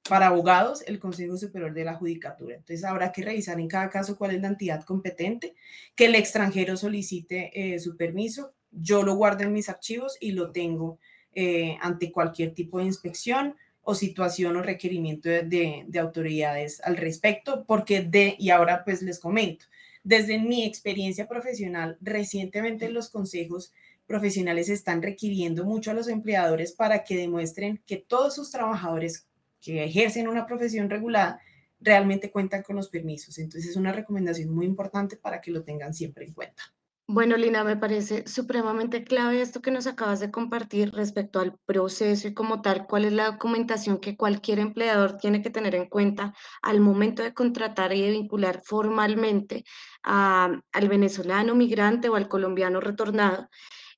para 0.07 0.27
abogados, 0.27 0.85
el 0.87 0.99
Consejo 0.99 1.39
Superior 1.39 1.73
de 1.73 1.85
la 1.85 1.95
Judicatura. 1.95 2.57
Entonces, 2.57 2.85
habrá 2.85 3.11
que 3.11 3.23
revisar 3.23 3.59
en 3.59 3.69
cada 3.69 3.89
caso 3.89 4.19
cuál 4.19 4.33
es 4.33 4.43
la 4.43 4.49
entidad 4.49 4.85
competente, 4.85 5.55
que 5.95 6.05
el 6.05 6.15
extranjero 6.15 6.77
solicite 6.77 7.51
eh, 7.55 7.79
su 7.79 7.97
permiso, 7.97 8.53
yo 8.71 9.03
lo 9.03 9.15
guardo 9.15 9.45
en 9.45 9.53
mis 9.55 9.71
archivos 9.71 10.19
y 10.21 10.33
lo 10.33 10.53
tengo 10.53 10.99
eh, 11.33 11.79
ante 11.81 12.13
cualquier 12.13 12.53
tipo 12.53 12.81
de 12.81 12.85
inspección 12.85 13.57
o 13.81 13.95
situación 13.95 14.59
o 14.59 14.63
requerimiento 14.63 15.31
de, 15.31 15.85
de, 15.87 15.99
autoridades 15.99 16.83
al 16.83 16.99
respecto, 16.99 17.65
porque 17.67 18.03
de, 18.03 18.37
y 18.39 18.51
ahora 18.51 18.85
pues 18.85 19.01
les 19.01 19.19
comento, 19.19 19.65
desde 20.05 20.39
mi 20.39 20.65
experiencia 20.65 21.27
profesional, 21.27 21.97
recientemente 22.01 22.91
los 22.91 23.09
consejos 23.11 23.73
profesionales 24.07 24.69
están 24.69 25.03
requiriendo 25.03 25.65
mucho 25.65 25.91
a 25.91 25.95
los 25.95 26.09
empleadores 26.09 26.73
para 26.73 27.05
que 27.05 27.17
demuestren 27.17 27.83
que 27.87 27.97
todos 27.97 28.35
sus 28.35 28.51
trabajadores 28.51 29.27
que 29.61 29.83
ejercen 29.83 30.29
una 30.29 30.47
profesión 30.47 30.91
regulada 30.91 31.41
realmente 31.81 32.31
cuentan 32.31 32.63
con 32.63 32.77
los 32.77 32.89
permisos. 32.89 33.39
Entonces 33.39 33.71
es 33.71 33.77
una 33.77 33.93
recomendación 33.93 34.51
muy 34.51 34.67
importante 34.67 35.17
para 35.17 35.41
que 35.41 35.51
lo 35.51 35.63
tengan 35.63 35.95
siempre 35.95 36.27
en 36.27 36.35
cuenta. 36.35 36.63
Bueno, 37.07 37.37
Lina, 37.37 37.65
me 37.65 37.77
parece 37.77 38.27
supremamente 38.27 39.05
clave 39.05 39.43
esto 39.43 39.61
que 39.61 39.71
nos 39.71 39.87
acabas 39.87 40.21
de 40.21 40.31
compartir 40.31 40.91
respecto 40.93 41.39
al 41.39 41.59
proceso 41.67 42.29
y 42.29 42.33
como 42.35 42.63
tal, 42.63 42.87
cuál 42.87 43.05
es 43.05 43.13
la 43.13 43.27
documentación 43.27 43.99
que 43.99 44.17
cualquier 44.17 44.59
empleador 44.59 45.19
tiene 45.19 45.43
que 45.43 45.51
tener 45.51 45.75
en 45.75 45.87
cuenta 45.87 46.33
al 46.63 46.81
momento 46.81 47.23
de 47.23 47.35
contratar 47.35 47.93
y 47.93 48.01
de 48.01 48.11
vincular 48.11 48.63
formalmente 48.65 49.65
al 50.03 50.89
venezolano 50.89 51.55
migrante 51.55 52.09
o 52.09 52.17
al 52.17 52.27
colombiano 52.27 52.81
retornado. 52.81 53.49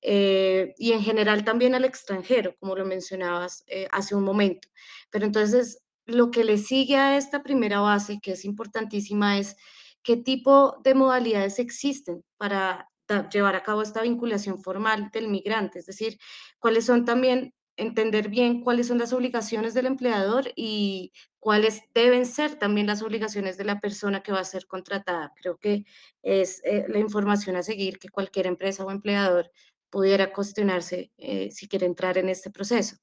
Eh, 0.03 0.75
y 0.77 0.93
en 0.93 1.03
general 1.03 1.45
también 1.45 1.77
al 1.77 1.85
extranjero, 1.85 2.55
como 2.59 2.75
lo 2.75 2.85
mencionabas 2.85 3.63
eh, 3.69 3.87
hace 3.93 4.17
un 4.17 4.25
momento. 4.25 4.69
Pero 5.11 5.27
entonces, 5.27 5.81
lo 6.07 6.31
que 6.33 6.43
le 6.45 6.59
sigue 6.59 6.97
a 6.97 7.17
esta 7.17 7.43
primera 7.45 7.81
base, 7.81 8.19
que 8.21 8.33
es 8.33 8.45
importantísima, 8.45 9.39
es 9.39 9.57
qué 10.03 10.17
tipo 10.17 10.77
de 10.83 10.95
modalidades 10.95 11.59
existen 11.61 12.23
para 12.37 12.89
llevar 13.33 13.57
a 13.57 13.63
cabo 13.63 13.83
esta 13.83 14.03
vinculación 14.03 14.63
formal 14.63 15.11
del 15.13 15.29
migrante, 15.29 15.79
es 15.81 15.87
decir, 15.87 16.19
cuáles 16.59 16.85
son 16.85 17.05
también 17.05 17.55
entender 17.77 18.29
bien 18.29 18.63
cuáles 18.63 18.89
son 18.89 18.99
las 18.99 19.13
obligaciones 19.13 19.75
del 19.75 19.87
empleador 19.87 20.51
y 20.57 21.13
cuáles 21.39 21.83
deben 21.95 22.27
ser 22.27 22.57
también 22.57 22.87
las 22.87 23.03
obligaciones 23.03 23.57
de 23.57 23.65
la 23.65 23.81
persona 23.81 24.23
que 24.23 24.33
va 24.33 24.41
a 24.41 24.45
ser 24.45 24.67
contratada. 24.67 25.33
Creo 25.37 25.59
que 25.59 25.85
es 26.23 26.63
eh, 26.65 26.87
la 26.89 26.99
información 26.99 27.57
a 27.57 27.63
seguir 27.63 27.99
que 27.99 28.09
cualquier 28.09 28.47
empresa 28.47 28.85
o 28.85 28.91
empleador 28.91 29.51
pudiera 29.91 30.33
cuestionarse 30.33 31.13
eh, 31.19 31.51
si 31.51 31.69
quiere 31.69 31.87
entrar 31.87 32.19
en 32.19 32.29
este 32.29 32.51
proceso. 32.51 32.97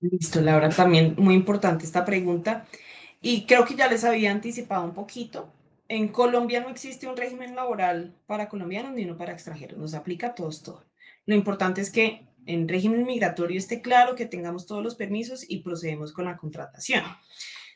Listo, 0.00 0.40
Laura, 0.40 0.68
también 0.70 1.14
muy 1.18 1.34
importante 1.34 1.84
esta 1.84 2.04
pregunta. 2.04 2.66
Y 3.22 3.44
creo 3.46 3.64
que 3.64 3.74
ya 3.74 3.88
les 3.88 4.04
había 4.04 4.30
anticipado 4.30 4.84
un 4.84 4.94
poquito. 4.94 5.52
En 5.90 6.06
Colombia 6.06 6.60
no 6.60 6.68
existe 6.68 7.08
un 7.08 7.16
régimen 7.16 7.56
laboral 7.56 8.14
para 8.26 8.48
colombianos 8.48 8.92
ni 8.92 9.04
uno 9.04 9.16
para 9.16 9.32
extranjeros. 9.32 9.76
Nos 9.76 9.94
aplica 9.94 10.28
a 10.28 10.34
todos 10.36 10.62
todo. 10.62 10.84
Lo 11.26 11.34
importante 11.34 11.80
es 11.80 11.90
que 11.90 12.28
en 12.46 12.68
régimen 12.68 13.04
migratorio 13.04 13.58
esté 13.58 13.80
claro 13.80 14.14
que 14.14 14.26
tengamos 14.26 14.66
todos 14.66 14.84
los 14.84 14.94
permisos 14.94 15.44
y 15.50 15.64
procedemos 15.64 16.12
con 16.12 16.26
la 16.26 16.36
contratación. 16.36 17.02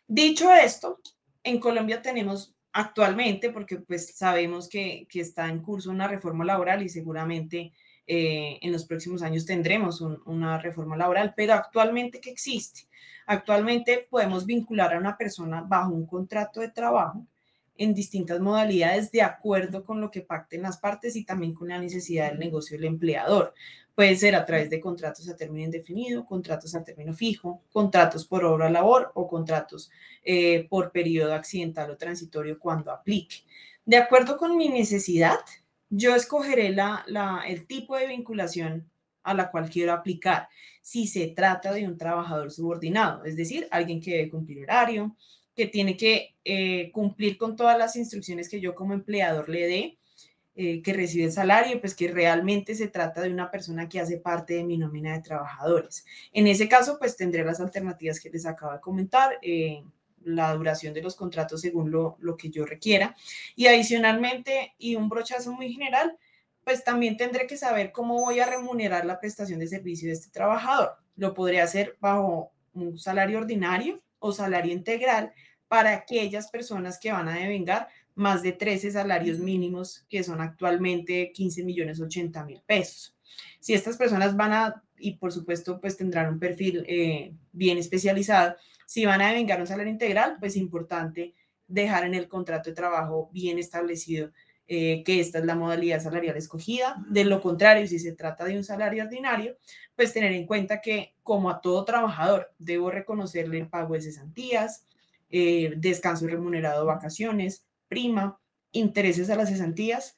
Dicho 0.06 0.54
esto, 0.54 1.00
en 1.42 1.58
Colombia 1.58 2.02
tenemos 2.02 2.54
actualmente, 2.72 3.50
porque 3.50 3.78
pues 3.78 4.14
sabemos 4.16 4.68
que, 4.68 5.08
que 5.10 5.18
está 5.18 5.48
en 5.48 5.60
curso 5.60 5.90
una 5.90 6.06
reforma 6.06 6.44
laboral 6.44 6.84
y 6.84 6.88
seguramente 6.90 7.72
eh, 8.06 8.60
en 8.62 8.70
los 8.70 8.84
próximos 8.84 9.22
años 9.22 9.44
tendremos 9.44 10.00
una 10.00 10.58
reforma 10.58 10.96
laboral, 10.96 11.34
pero 11.36 11.54
actualmente, 11.54 12.20
¿qué 12.20 12.30
existe? 12.30 12.82
Actualmente 13.26 14.06
podemos 14.08 14.46
vincular 14.46 14.94
a 14.94 14.98
una 14.98 15.16
persona 15.16 15.62
bajo 15.62 15.90
un 15.90 16.06
contrato 16.06 16.60
de 16.60 16.68
trabajo 16.68 17.26
en 17.76 17.94
distintas 17.94 18.40
modalidades 18.40 19.10
de 19.10 19.22
acuerdo 19.22 19.84
con 19.84 20.00
lo 20.00 20.10
que 20.10 20.20
pacten 20.20 20.62
las 20.62 20.78
partes 20.78 21.16
y 21.16 21.24
también 21.24 21.54
con 21.54 21.68
la 21.68 21.78
necesidad 21.78 22.30
del 22.30 22.38
negocio 22.38 22.76
del 22.76 22.86
empleador. 22.86 23.54
Puede 23.94 24.16
ser 24.16 24.34
a 24.34 24.44
través 24.44 24.70
de 24.70 24.80
contratos 24.80 25.28
a 25.28 25.36
término 25.36 25.66
indefinido, 25.66 26.26
contratos 26.26 26.74
a 26.74 26.82
término 26.82 27.14
fijo, 27.14 27.62
contratos 27.72 28.26
por 28.26 28.44
obra 28.44 28.68
labor 28.68 29.12
o 29.14 29.28
contratos 29.28 29.90
eh, 30.24 30.66
por 30.68 30.90
periodo 30.90 31.34
accidental 31.34 31.90
o 31.90 31.96
transitorio 31.96 32.58
cuando 32.58 32.90
aplique. 32.90 33.44
De 33.84 33.96
acuerdo 33.96 34.36
con 34.36 34.56
mi 34.56 34.68
necesidad, 34.68 35.38
yo 35.90 36.14
escogeré 36.16 36.70
la, 36.70 37.04
el 37.46 37.66
tipo 37.66 37.96
de 37.96 38.08
vinculación 38.08 38.90
a 39.22 39.34
la 39.34 39.50
cual 39.50 39.70
quiero 39.70 39.92
aplicar. 39.92 40.48
Si 40.82 41.06
se 41.06 41.28
trata 41.28 41.72
de 41.72 41.86
un 41.86 41.96
trabajador 41.96 42.50
subordinado, 42.50 43.24
es 43.24 43.36
decir, 43.36 43.68
alguien 43.70 44.00
que 44.00 44.12
debe 44.12 44.30
cumplir 44.30 44.64
horario, 44.64 45.16
que 45.54 45.66
tiene 45.66 45.96
que 45.96 46.34
eh, 46.44 46.90
cumplir 46.92 47.36
con 47.36 47.56
todas 47.56 47.78
las 47.78 47.96
instrucciones 47.96 48.48
que 48.48 48.60
yo 48.60 48.74
como 48.74 48.94
empleador 48.94 49.48
le 49.48 49.66
dé, 49.66 49.98
eh, 50.56 50.82
que 50.82 50.92
recibe 50.92 51.24
el 51.24 51.32
salario, 51.32 51.80
pues 51.80 51.94
que 51.94 52.08
realmente 52.08 52.74
se 52.74 52.88
trata 52.88 53.20
de 53.22 53.30
una 53.30 53.50
persona 53.50 53.88
que 53.88 54.00
hace 54.00 54.18
parte 54.18 54.54
de 54.54 54.64
mi 54.64 54.78
nómina 54.78 55.12
de 55.12 55.22
trabajadores. 55.22 56.04
En 56.32 56.46
ese 56.46 56.68
caso, 56.68 56.96
pues 56.98 57.16
tendré 57.16 57.44
las 57.44 57.60
alternativas 57.60 58.20
que 58.20 58.30
les 58.30 58.46
acabo 58.46 58.72
de 58.72 58.80
comentar. 58.80 59.38
Eh, 59.42 59.82
la 60.26 60.54
duración 60.54 60.94
de 60.94 61.02
los 61.02 61.16
contratos 61.16 61.60
según 61.60 61.90
lo, 61.90 62.16
lo 62.20 62.34
que 62.36 62.48
yo 62.48 62.64
requiera. 62.64 63.14
Y 63.56 63.66
adicionalmente, 63.66 64.74
y 64.78 64.96
un 64.96 65.10
brochazo 65.10 65.52
muy 65.52 65.70
general, 65.70 66.16
pues 66.64 66.82
también 66.82 67.16
tendré 67.16 67.46
que 67.46 67.56
saber 67.56 67.92
cómo 67.92 68.14
voy 68.14 68.40
a 68.40 68.46
remunerar 68.46 69.04
la 69.04 69.20
prestación 69.20 69.60
de 69.60 69.66
servicio 69.66 70.08
de 70.08 70.14
este 70.14 70.30
trabajador. 70.30 70.96
Lo 71.16 71.34
podré 71.34 71.60
hacer 71.60 71.96
bajo 72.00 72.52
un 72.72 72.98
salario 72.98 73.38
ordinario 73.38 74.02
o 74.18 74.32
salario 74.32 74.72
integral 74.72 75.32
para 75.68 75.92
aquellas 75.92 76.50
personas 76.50 76.98
que 76.98 77.12
van 77.12 77.28
a 77.28 77.34
devengar 77.34 77.88
más 78.14 78.42
de 78.42 78.52
13 78.52 78.92
salarios 78.92 79.38
mínimos, 79.38 80.04
que 80.08 80.22
son 80.22 80.40
actualmente 80.40 81.32
15 81.32 81.64
millones 81.64 82.00
80 82.00 82.44
mil 82.44 82.62
pesos. 82.64 83.16
Si 83.60 83.74
estas 83.74 83.96
personas 83.96 84.36
van 84.36 84.52
a, 84.52 84.84
y 84.98 85.16
por 85.16 85.32
supuesto, 85.32 85.80
pues 85.80 85.96
tendrán 85.96 86.32
un 86.32 86.38
perfil 86.38 86.84
eh, 86.86 87.34
bien 87.52 87.78
especializado, 87.78 88.56
si 88.86 89.04
van 89.04 89.22
a 89.22 89.28
devengar 89.28 89.60
un 89.60 89.66
salario 89.66 89.92
integral, 89.92 90.36
pues 90.38 90.56
importante 90.56 91.34
dejar 91.66 92.04
en 92.04 92.14
el 92.14 92.28
contrato 92.28 92.70
de 92.70 92.76
trabajo 92.76 93.30
bien 93.32 93.58
establecido 93.58 94.30
eh, 94.66 95.02
que 95.04 95.20
esta 95.20 95.40
es 95.40 95.44
la 95.44 95.54
modalidad 95.54 96.00
salarial 96.00 96.36
escogida. 96.36 96.96
De 97.08 97.24
lo 97.24 97.40
contrario, 97.40 97.86
si 97.86 97.98
se 97.98 98.12
trata 98.12 98.44
de 98.44 98.56
un 98.56 98.64
salario 98.64 99.04
ordinario, 99.04 99.58
pues 99.94 100.12
tener 100.12 100.32
en 100.32 100.46
cuenta 100.46 100.80
que 100.80 101.14
como 101.22 101.50
a 101.50 101.60
todo 101.60 101.84
trabajador 101.84 102.52
debo 102.58 102.90
reconocerle 102.90 103.58
el 103.58 103.68
pago 103.68 103.94
de 103.94 104.00
cesantías, 104.00 104.86
eh, 105.30 105.74
descanso 105.76 106.26
remunerado, 106.26 106.86
vacaciones, 106.86 107.66
prima, 107.88 108.40
intereses 108.72 109.30
a 109.30 109.36
las 109.36 109.48
cesantías, 109.48 110.16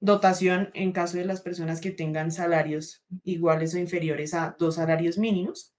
dotación 0.00 0.70
en 0.74 0.92
caso 0.92 1.16
de 1.16 1.24
las 1.24 1.40
personas 1.40 1.80
que 1.80 1.90
tengan 1.90 2.30
salarios 2.30 3.04
iguales 3.24 3.74
o 3.74 3.78
inferiores 3.78 4.34
a 4.34 4.56
dos 4.58 4.76
salarios 4.76 5.18
mínimos. 5.18 5.74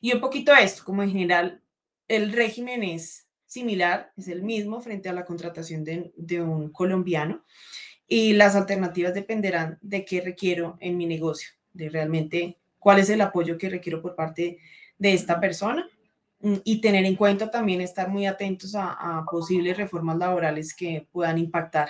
Y 0.00 0.12
un 0.12 0.20
poquito 0.20 0.54
esto, 0.54 0.84
como 0.84 1.02
en 1.02 1.10
general 1.10 1.62
el 2.06 2.32
régimen 2.32 2.82
es 2.82 3.26
similar, 3.46 4.12
es 4.16 4.28
el 4.28 4.42
mismo 4.42 4.80
frente 4.80 5.08
a 5.08 5.12
la 5.12 5.24
contratación 5.24 5.84
de, 5.84 6.42
un 6.42 6.70
colombiano 6.70 7.44
y 8.06 8.34
las 8.34 8.54
alternativas 8.54 9.14
dependerán 9.14 9.78
de 9.82 10.04
qué 10.04 10.20
requiero 10.20 10.76
en 10.80 10.96
mi 10.96 11.06
negocio, 11.06 11.50
de 11.72 11.88
realmente 11.88 12.58
cuál 12.78 12.98
es 12.98 13.10
el 13.10 13.20
apoyo 13.20 13.58
que 13.58 13.70
requiero 13.70 14.00
por 14.00 14.14
parte 14.14 14.58
de 14.98 15.12
esta 15.12 15.40
persona 15.40 15.88
y 16.40 16.80
tener 16.80 17.04
en 17.04 17.16
cuenta 17.16 17.50
también 17.50 17.80
estar 17.80 18.08
muy 18.08 18.26
atentos 18.26 18.74
a, 18.76 19.24
posibles 19.30 19.76
reformas 19.76 20.18
laborales 20.18 20.74
que 20.74 21.08
puedan 21.10 21.38
impactar 21.38 21.88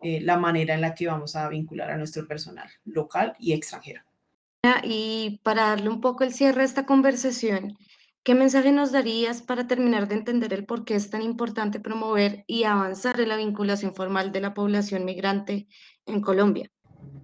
eh, 0.00 0.20
la 0.20 0.38
manera 0.38 0.74
en 0.74 0.80
la 0.80 0.94
que 0.94 1.08
vamos 1.08 1.34
a 1.34 1.48
vincular 1.48 1.90
a 1.90 1.96
nuestro 1.96 2.26
personal 2.26 2.68
local 2.84 3.34
y 3.38 3.52
extranjero. 3.52 4.02
Y 4.84 5.40
para 5.42 5.68
darle 5.68 5.88
un 5.88 6.00
poco 6.00 6.24
el 6.24 6.32
cierre 6.32 6.62
a 6.62 6.64
esta 6.64 6.86
conversación, 6.86 7.76
¿qué 8.22 8.34
mensaje 8.34 8.70
nos 8.70 8.92
darías 8.92 9.42
para 9.42 9.66
terminar 9.66 10.08
de 10.08 10.16
entender 10.16 10.52
el 10.52 10.66
por 10.66 10.84
qué 10.84 10.94
es 10.94 11.10
tan 11.10 11.22
importante 11.22 11.80
promover 11.80 12.44
y 12.46 12.64
avanzar 12.64 13.20
en 13.20 13.28
la 13.28 13.36
vinculación 13.36 13.94
formal 13.94 14.30
de 14.30 14.40
la 14.40 14.54
población 14.54 15.04
migrante 15.04 15.68
en 16.06 16.20
Colombia? 16.20 16.70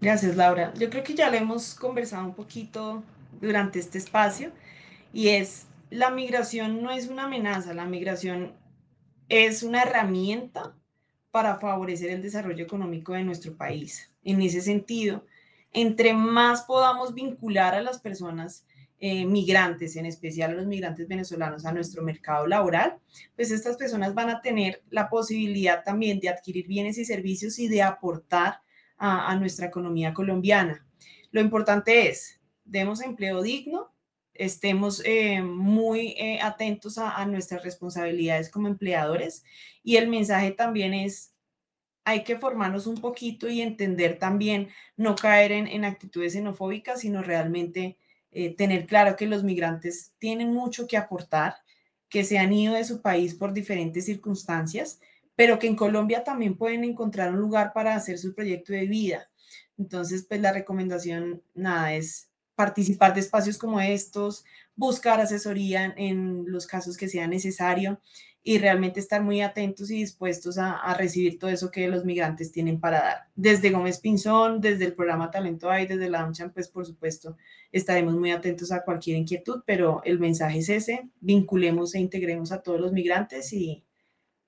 Gracias, 0.00 0.36
Laura. 0.36 0.72
Yo 0.74 0.90
creo 0.90 1.04
que 1.04 1.14
ya 1.14 1.30
lo 1.30 1.36
hemos 1.36 1.74
conversado 1.74 2.24
un 2.24 2.34
poquito 2.34 3.02
durante 3.40 3.78
este 3.78 3.98
espacio 3.98 4.52
y 5.12 5.28
es, 5.28 5.66
la 5.94 6.10
migración 6.10 6.82
no 6.82 6.90
es 6.90 7.08
una 7.08 7.24
amenaza, 7.24 7.72
la 7.72 7.86
migración 7.86 8.56
es 9.28 9.62
una 9.62 9.82
herramienta 9.82 10.76
para 11.30 11.56
favorecer 11.56 12.10
el 12.10 12.20
desarrollo 12.20 12.64
económico 12.64 13.12
de 13.12 13.22
nuestro 13.22 13.56
país. 13.56 14.12
En 14.24 14.42
ese 14.42 14.60
sentido, 14.60 15.24
entre 15.72 16.12
más 16.12 16.62
podamos 16.62 17.14
vincular 17.14 17.74
a 17.74 17.82
las 17.82 18.00
personas 18.00 18.66
eh, 18.98 19.24
migrantes, 19.24 19.94
en 19.96 20.06
especial 20.06 20.50
a 20.50 20.54
los 20.54 20.66
migrantes 20.66 21.06
venezolanos, 21.06 21.64
a 21.64 21.72
nuestro 21.72 22.02
mercado 22.02 22.46
laboral, 22.46 22.98
pues 23.36 23.52
estas 23.52 23.76
personas 23.76 24.14
van 24.14 24.30
a 24.30 24.40
tener 24.40 24.82
la 24.90 25.08
posibilidad 25.08 25.84
también 25.84 26.18
de 26.18 26.28
adquirir 26.28 26.66
bienes 26.66 26.98
y 26.98 27.04
servicios 27.04 27.58
y 27.58 27.68
de 27.68 27.82
aportar 27.82 28.60
a, 28.96 29.36
nuestra 29.36 29.66
economía 29.66 30.14
colombiana. 30.14 30.86
Lo 31.30 31.40
importante 31.40 32.08
es, 32.08 32.40
demos 32.64 33.02
empleo 33.02 33.42
digno, 33.42 33.93
estemos 34.34 35.02
eh, 35.04 35.42
muy 35.42 36.14
eh, 36.18 36.40
atentos 36.42 36.98
a, 36.98 37.24
nuestras 37.26 37.62
responsabilidades 37.62 38.50
como 38.50 38.68
empleadores 38.68 39.44
y 39.82 39.96
el 39.96 40.08
mensaje 40.08 40.50
también 40.50 40.92
es, 40.92 41.32
hay 42.04 42.24
que 42.24 42.38
formarnos 42.38 42.86
un 42.86 42.96
poquito 42.96 43.48
y 43.48 43.62
entender 43.62 44.18
también, 44.18 44.68
no 44.96 45.14
caer 45.14 45.52
en, 45.52 45.66
en 45.68 45.84
actitudes 45.84 46.34
xenofóbicas, 46.34 47.00
sino 47.00 47.22
realmente 47.22 47.96
eh, 48.36 48.54
tener 48.56 48.86
claro 48.86 49.14
que 49.14 49.26
los 49.26 49.44
migrantes 49.44 50.12
tienen 50.18 50.52
mucho 50.52 50.88
que 50.88 50.96
aportar, 50.96 51.54
que 52.08 52.24
se 52.24 52.38
han 52.38 52.52
ido 52.52 52.74
de 52.74 52.84
su 52.84 53.00
país 53.00 53.34
por 53.34 53.52
diferentes 53.52 54.06
circunstancias, 54.06 55.00
pero 55.36 55.60
que 55.60 55.68
en 55.68 55.76
Colombia 55.76 56.24
también 56.24 56.56
pueden 56.56 56.82
encontrar 56.82 57.32
un 57.32 57.40
lugar 57.40 57.72
para 57.72 57.94
hacer 57.94 58.18
su 58.18 58.34
proyecto 58.34 58.72
de 58.72 58.86
vida. 58.86 59.30
Entonces, 59.78 60.26
pues 60.28 60.40
la 60.40 60.52
recomendación, 60.52 61.42
nada, 61.54 61.94
es 61.94 62.28
participar 62.54 63.14
de 63.14 63.20
espacios 63.20 63.58
como 63.58 63.80
estos, 63.80 64.44
buscar 64.76 65.20
asesoría 65.20 65.92
en 65.96 66.44
los 66.46 66.66
casos 66.66 66.96
que 66.96 67.08
sea 67.08 67.26
necesario 67.26 68.00
y 68.46 68.58
realmente 68.58 69.00
estar 69.00 69.22
muy 69.22 69.40
atentos 69.40 69.90
y 69.90 69.96
dispuestos 69.96 70.58
a, 70.58 70.94
recibir 70.94 71.38
todo 71.38 71.50
eso 71.50 71.70
que 71.70 71.88
los 71.88 72.04
migrantes 72.04 72.52
tienen 72.52 72.78
para 72.78 73.00
dar. 73.00 73.16
Desde 73.34 73.70
Gómez 73.70 73.98
Pinzón, 73.98 74.60
desde 74.60 74.84
el 74.84 74.92
programa 74.92 75.30
Talento 75.30 75.70
AI, 75.70 75.86
desde 75.86 76.10
la 76.10 76.20
AmCham, 76.20 76.52
pues 76.52 76.68
por 76.68 76.84
supuesto 76.84 77.38
estaremos 77.72 78.14
muy 78.14 78.32
atentos 78.32 78.70
a 78.70 78.84
cualquier 78.84 79.16
inquietud, 79.16 79.62
pero 79.64 80.02
el 80.04 80.18
mensaje 80.18 80.58
es 80.58 80.68
ese, 80.68 81.08
vinculemos 81.20 81.94
e 81.94 82.00
integremos 82.00 82.52
a 82.52 82.62
todos 82.62 82.80
los 82.80 82.92
migrantes 82.92 83.50
y 83.54 83.82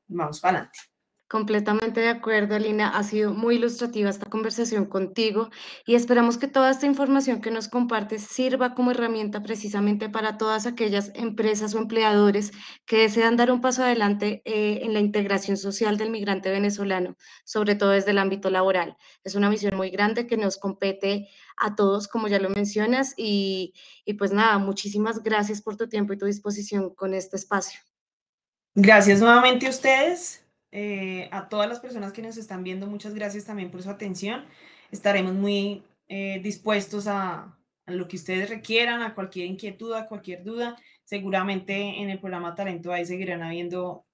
vamos 0.09 0.41
para 0.41 0.59
adelante. 0.59 0.96
Completamente 1.29 2.01
de 2.01 2.09
acuerdo, 2.09 2.55
Alina. 2.55 2.91
Ha 2.91 3.03
sido 3.03 3.35
muy 3.35 3.57
ilustrativa 3.57 4.09
esta 4.09 4.31
conversación 4.31 4.87
contigo 4.87 5.51
y 5.85 5.97
esperamos 5.97 6.39
que 6.39 6.47
toda 6.47 6.71
esta 6.71 6.87
información 6.87 7.41
que 7.41 7.51
nos 7.51 7.67
compartes 7.67 8.23
sirva 8.23 8.75
como 8.75 8.93
herramienta 8.93 9.43
precisamente 9.43 10.09
para 10.09 10.39
todas 10.39 10.67
aquellas 10.67 11.11
empresas 11.17 11.75
o 11.75 11.79
empleadores 11.79 12.53
que 12.85 12.99
desean 12.99 13.37
dar 13.37 13.51
un 13.51 13.61
paso 13.61 13.83
adelante 13.83 14.41
eh, 14.45 14.83
en 14.85 14.95
la 14.95 15.01
integración 15.01 15.57
social 15.57 15.99
del 15.99 16.11
migrante 16.11 16.49
venezolano, 16.49 17.17
sobre 17.45 17.75
todo 17.75 17.91
desde 17.91 18.13
el 18.13 18.19
ámbito 18.19 18.49
laboral. 18.49 18.97
Es 19.25 19.35
una 19.35 19.51
misión 19.51 19.77
muy 19.77 19.91
grande 19.91 20.29
que 20.29 20.37
nos 20.37 20.59
compete 20.59 21.29
a 21.57 21.75
todos, 21.75 22.07
como 22.07 22.29
ya 22.29 22.39
lo 22.39 22.51
mencionas, 22.51 23.15
y, 23.17 23.75
y 24.05 24.15
pues 24.15 24.31
nada, 24.31 24.59
muchísimas 24.59 25.25
gracias 25.25 25.61
por 25.61 25.77
tu 25.77 25.89
tiempo 25.89 26.13
y 26.13 26.19
tu 26.19 26.27
disposición 26.27 26.95
con 26.95 27.15
este 27.15 27.35
espacio. 27.35 27.81
Gracias 28.77 29.21
nuevamente 29.21 29.67
a 29.67 29.71
ustedes 29.71 30.46
eh, 30.79 31.31
a 31.33 31.49
todas 31.49 31.71
las 31.71 31.81
personas 31.81 32.13
que 32.13 32.21
nos 32.21 32.37
están 32.37 32.63
viendo, 32.63 32.87
muchas 32.87 33.15
gracias 33.15 33.47
también 33.47 33.71
por 33.71 33.83
su 33.83 33.89
atención. 33.89 34.45
Estaremos 34.91 35.33
muy 35.33 35.83
eh, 36.07 36.39
dispuestos 36.43 37.07
a, 37.07 37.57
lo 37.87 38.07
que 38.07 38.17
ustedes 38.17 38.51
requieran, 38.51 39.01
a 39.01 39.15
cualquier 39.15 39.47
inquietud, 39.47 39.95
a 39.95 40.05
cualquier 40.05 40.45
duda. 40.45 40.77
Seguramente 41.05 41.73
en 42.03 42.11
el 42.11 42.21
programa 42.21 42.55
Talento 42.55 42.93
ahí 42.93 43.07
seguirán 43.07 43.43
habiendo 43.43 44.05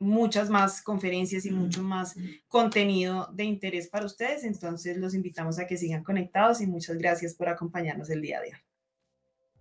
muchas 0.00 0.50
más 0.50 0.82
conferencias 0.82 1.46
y 1.46 1.52
mucho 1.52 1.84
más 1.84 2.16
contenido 2.48 3.28
de 3.32 3.44
interés 3.44 3.86
para 3.86 4.06
ustedes. 4.06 4.42
Entonces 4.42 4.96
los 4.96 5.14
invitamos 5.14 5.60
a 5.60 5.68
que 5.68 5.76
sigan 5.76 6.02
conectados 6.02 6.60
y 6.60 6.66
muchas 6.66 6.98
gracias 6.98 7.34
por 7.34 7.48
acompañarnos 7.48 8.10
el 8.10 8.22
día 8.22 8.40
de 8.40 8.48
hoy. 8.48 8.67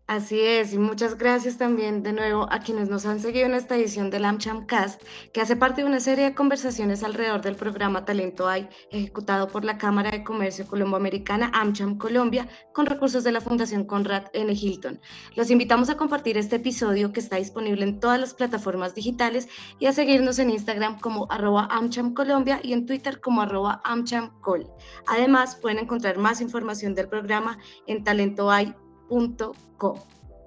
Así 0.08 0.39
es, 0.39 0.72
y 0.72 0.78
muchas 0.78 1.17
gracias 1.17 1.58
también 1.58 2.02
de 2.02 2.13
nuevo 2.13 2.48
a 2.50 2.60
quienes 2.60 2.88
nos 2.88 3.06
han 3.06 3.20
seguido 3.20 3.46
en 3.46 3.54
esta 3.54 3.76
edición 3.76 4.10
del 4.10 4.24
AmCham 4.24 4.65
Cast, 4.65 5.04
que 5.34 5.41
hace 5.41 5.58
parte 5.58 5.82
de 5.82 5.88
una 5.88 6.00
serie 6.00 6.24
de 6.24 6.34
conversaciones 6.34 7.04
alrededor 7.04 7.41
del 7.41 7.58
programa 7.58 8.06
Talento 8.06 8.48
AI, 8.48 8.70
ejecutado 8.89 9.50
por 9.50 9.65
la 9.65 9.78
Cámara 9.78 10.12
de 10.12 10.24
Comercio 10.24 10.65
Colomboamericana 10.65 11.52
AmCham 11.54 11.98
Colombia, 11.98 12.48
con 12.74 12.86
recursos 12.86 13.26
de 13.26 13.34
la 13.34 13.41
Fundación 13.41 13.84
Conrad 13.84 14.28
N. 14.32 14.54
Hilton. 14.54 15.02
Los 15.36 15.52
invitamos 15.52 15.89
a 15.89 15.98
compartir 15.98 16.38
este 16.38 16.56
episodio 16.56 17.12
que 17.12 17.20
está 17.20 17.36
disponible 17.36 17.84
en 17.84 18.00
todas 18.00 18.17
las 18.17 18.34
plataformas 18.34 18.96
digitales 18.96 19.50
y 19.78 19.88
a 19.88 19.91
seguirnos 19.91 20.39
en 20.39 20.52
Instagram 20.52 21.02
como 21.02 21.28
arroba 21.30 21.67
AmCham 21.70 22.13
Colombia 22.13 22.62
y 22.63 22.72
en 22.72 22.86
Twitter 22.86 23.20
como 23.20 23.41
arroba 23.41 23.82
AmChamCol. 23.84 24.67
Además, 25.06 25.58
pueden 25.58 25.80
encontrar 25.80 26.17
más 26.17 26.39
información 26.39 26.96
del 26.96 27.10
programa 27.10 27.58
en 27.88 28.06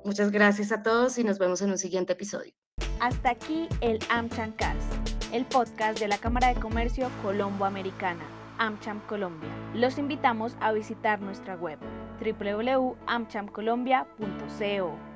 Muchas 0.04 0.30
gracias 0.30 0.70
a 0.72 0.82
todos 0.82 1.18
y 1.18 1.24
nos 1.24 1.38
vemos 1.38 1.62
en 1.62 1.70
un 1.70 1.78
siguiente 1.78 2.12
episodio. 2.14 2.52
Hasta 3.00 3.30
aquí 3.30 3.68
el 3.80 3.98
AmChamcast, 4.10 4.92
el 5.32 5.46
podcast 5.46 6.00
de 6.00 6.08
la 6.08 6.18
Cámara 6.18 6.52
de 6.52 6.60
Comercio 6.60 7.08
Colombo 7.22 7.64
Americana, 7.64 8.24
AmCham 8.58 9.00
Colombia. 9.06 9.48
Los 9.74 9.96
invitamos 9.98 10.56
a 10.60 10.72
visitar 10.72 11.20
nuestra 11.20 11.54
web 11.56 11.78
www.amchamcolombia.co. 12.20 15.09